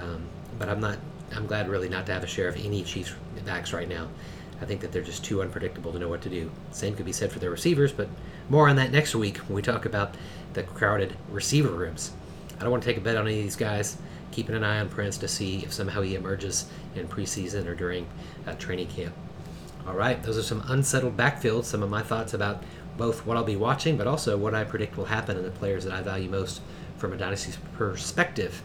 Um, 0.00 0.24
but 0.58 0.68
I'm 0.68 0.80
not. 0.80 0.98
I'm 1.34 1.46
glad 1.46 1.68
really 1.68 1.88
not 1.88 2.04
to 2.06 2.12
have 2.12 2.22
a 2.22 2.26
share 2.26 2.46
of 2.46 2.56
any 2.56 2.82
Chiefs 2.82 3.14
backs 3.44 3.72
right 3.72 3.88
now. 3.88 4.08
I 4.60 4.64
think 4.64 4.80
that 4.82 4.92
they're 4.92 5.02
just 5.02 5.24
too 5.24 5.42
unpredictable 5.42 5.92
to 5.92 5.98
know 5.98 6.08
what 6.08 6.22
to 6.22 6.28
do. 6.28 6.50
Same 6.70 6.94
could 6.94 7.06
be 7.06 7.12
said 7.12 7.32
for 7.32 7.38
their 7.38 7.50
receivers, 7.50 7.90
but 7.90 8.08
more 8.48 8.68
on 8.68 8.76
that 8.76 8.92
next 8.92 9.14
week 9.14 9.38
when 9.38 9.56
we 9.56 9.62
talk 9.62 9.86
about 9.86 10.14
the 10.52 10.62
crowded 10.62 11.16
receiver 11.30 11.70
rooms. 11.70 12.12
I 12.58 12.62
don't 12.62 12.70
want 12.70 12.82
to 12.84 12.88
take 12.88 12.98
a 12.98 13.00
bet 13.00 13.16
on 13.16 13.26
any 13.26 13.38
of 13.38 13.42
these 13.42 13.56
guys. 13.56 13.96
Keeping 14.32 14.56
an 14.56 14.64
eye 14.64 14.80
on 14.80 14.88
Prince 14.88 15.18
to 15.18 15.28
see 15.28 15.58
if 15.58 15.72
somehow 15.72 16.02
he 16.02 16.14
emerges 16.14 16.66
in 16.94 17.06
preseason 17.06 17.66
or 17.66 17.74
during 17.74 18.06
uh, 18.46 18.54
training 18.54 18.88
camp. 18.88 19.14
All 19.86 19.94
right, 19.94 20.22
those 20.22 20.38
are 20.38 20.42
some 20.42 20.62
unsettled 20.66 21.16
backfields. 21.16 21.64
Some 21.64 21.82
of 21.82 21.90
my 21.90 22.02
thoughts 22.02 22.34
about 22.34 22.62
both 22.96 23.26
what 23.26 23.36
I'll 23.36 23.44
be 23.44 23.56
watching, 23.56 23.96
but 23.96 24.06
also 24.06 24.36
what 24.36 24.54
I 24.54 24.64
predict 24.64 24.96
will 24.96 25.06
happen 25.06 25.36
and 25.36 25.44
the 25.44 25.50
players 25.50 25.84
that 25.84 25.92
I 25.92 26.02
value 26.02 26.30
most 26.30 26.60
from 26.98 27.12
a 27.12 27.16
dynasty 27.16 27.52
perspective. 27.76 28.62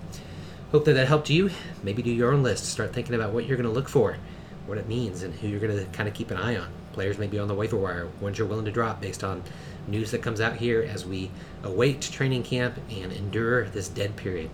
Hope 0.72 0.86
that 0.86 0.94
that 0.94 1.08
helped 1.08 1.30
you. 1.30 1.50
Maybe 1.84 2.02
do 2.02 2.12
your 2.12 2.34
own 2.34 2.44
list. 2.44 2.66
Start 2.66 2.94
thinking 2.94 3.16
about 3.16 3.34
what 3.34 3.46
you're 3.46 3.58
going 3.58 3.70
to 3.70 3.74
look 3.74 3.90
for, 3.90 4.18
what 4.66 4.78
it 4.78 4.88
means, 4.88 5.24
and 5.24 5.34
who 5.34 5.48
you're 5.48 5.60
going 5.60 5.78
to 5.78 5.86
kind 5.92 6.08
of 6.08 6.14
keep 6.14 6.30
an 6.30 6.38
eye 6.38 6.58
on. 6.58 6.68
Players 6.94 7.18
may 7.18 7.28
be 7.28 7.40
on 7.40 7.48
the 7.48 7.56
waiver 7.56 7.78
wire, 7.78 8.08
ones 8.22 8.38
you're 8.38 8.48
willing 8.48 8.66
to 8.66 8.72
drop 8.72 9.02
based 9.02 9.24
on 9.24 9.44
news 9.88 10.12
that 10.12 10.22
comes 10.22 10.42
out 10.42 10.58
here 10.58 10.82
as 10.82 11.06
we 11.06 11.32
await 11.64 12.02
training 12.02 12.44
camp 12.44 12.76
and 12.92 13.12
endure 13.12 13.70
this 13.70 13.88
dead 13.88 14.16
period. 14.16 14.50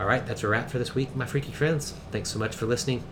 All 0.00 0.06
right, 0.06 0.26
that's 0.26 0.42
a 0.42 0.48
wrap 0.48 0.70
for 0.70 0.78
this 0.78 0.94
week, 0.94 1.14
my 1.14 1.26
freaky 1.26 1.52
friends. 1.52 1.94
Thanks 2.10 2.30
so 2.30 2.38
much 2.38 2.54
for 2.54 2.66
listening. 2.66 3.04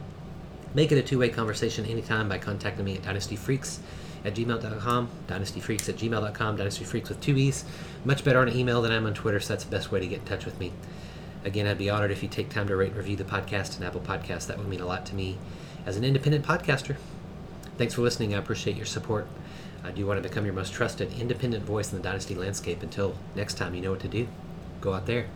Make 0.75 0.91
it 0.91 0.99
a 0.99 1.03
two 1.03 1.19
way 1.19 1.29
conversation 1.29 1.85
anytime 1.85 2.29
by 2.29 2.39
contacting 2.39 2.85
me 2.85 2.97
at 2.97 3.03
dynastyfreaks 3.03 3.79
at 4.25 4.35
gmail.com, 4.35 5.09
dynastyfreaks 5.27 5.89
at 5.89 5.97
gmail.com, 5.97 6.59
dynastyfreaks 6.59 7.09
with 7.09 7.21
two 7.21 7.37
E's. 7.37 7.65
Much 8.05 8.25
better 8.25 8.39
on 8.41 8.49
email 8.49 8.83
than 8.83 8.93
I'm 8.93 9.07
on 9.07 9.15
Twitter, 9.15 9.41
so 9.41 9.53
that's 9.53 9.65
the 9.65 9.71
best 9.71 9.91
way 9.91 10.01
to 10.01 10.07
get 10.07 10.21
in 10.21 10.25
touch 10.25 10.45
with 10.45 10.59
me. 10.59 10.73
Again, 11.45 11.67
I'd 11.67 11.79
be 11.79 11.91
honored 11.91 12.13
if 12.13 12.23
you 12.23 12.29
take 12.29 12.51
time 12.51 12.69
to 12.69 12.77
rate 12.77 12.91
and 12.91 12.97
review 12.97 13.17
the 13.17 13.25
podcast 13.25 13.77
and 13.77 13.85
Apple 13.85 14.01
Podcasts. 14.01 14.47
That 14.47 14.59
would 14.59 14.69
mean 14.69 14.81
a 14.81 14.87
lot 14.87 15.05
to 15.07 15.15
me 15.15 15.39
as 15.85 15.97
an 15.97 16.05
independent 16.05 16.45
podcaster. 16.45 16.97
Thanks 17.79 17.95
for 17.95 18.03
listening. 18.03 18.35
I 18.35 18.39
appreciate 18.39 18.77
your 18.77 18.87
support. 18.87 19.27
I 19.85 19.91
do 19.91 20.07
want 20.07 20.23
to 20.23 20.29
become 20.29 20.45
your 20.45 20.55
most 20.55 20.73
trusted 20.73 21.13
independent 21.19 21.65
voice 21.65 21.93
in 21.93 21.99
the 21.99 22.05
Dynasty 22.05 22.37
landscape. 22.37 22.83
Until 22.83 23.17
next 23.35 23.55
time, 23.55 23.75
you 23.75 23.81
know 23.81 23.91
what 23.91 24.01
to 24.01 24.09
do. 24.09 24.29
Go 24.81 24.95
out 24.95 25.07
there, 25.07 25.27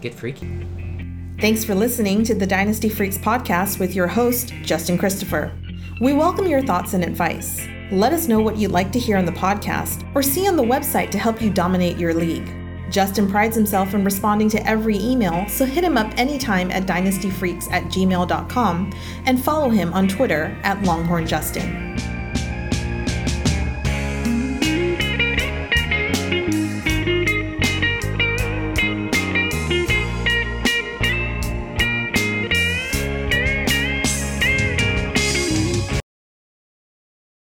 get 0.00 0.14
freaky. 0.14 0.91
Thanks 1.38 1.64
for 1.64 1.74
listening 1.74 2.22
to 2.24 2.34
the 2.34 2.46
Dynasty 2.46 2.88
Freaks 2.88 3.18
podcast 3.18 3.80
with 3.80 3.96
your 3.96 4.06
host, 4.06 4.54
Justin 4.62 4.96
Christopher. 4.96 5.52
We 6.00 6.12
welcome 6.12 6.46
your 6.46 6.62
thoughts 6.62 6.94
and 6.94 7.02
advice. 7.02 7.66
Let 7.90 8.12
us 8.12 8.28
know 8.28 8.40
what 8.40 8.56
you'd 8.56 8.70
like 8.70 8.92
to 8.92 8.98
hear 8.98 9.16
on 9.16 9.24
the 9.24 9.32
podcast 9.32 10.08
or 10.14 10.22
see 10.22 10.46
on 10.46 10.56
the 10.56 10.62
website 10.62 11.10
to 11.10 11.18
help 11.18 11.42
you 11.42 11.50
dominate 11.50 11.98
your 11.98 12.14
league. 12.14 12.48
Justin 12.90 13.28
prides 13.28 13.56
himself 13.56 13.92
in 13.94 14.04
responding 14.04 14.48
to 14.50 14.66
every 14.68 14.98
email, 14.98 15.48
so 15.48 15.64
hit 15.64 15.82
him 15.82 15.96
up 15.96 16.12
anytime 16.16 16.70
at 16.70 16.86
dynastyfreaks 16.86 17.70
at 17.72 17.84
gmail.com 17.84 18.92
and 19.26 19.42
follow 19.42 19.68
him 19.68 19.92
on 19.94 20.06
Twitter 20.06 20.56
at 20.62 20.78
LonghornJustin. 20.82 22.21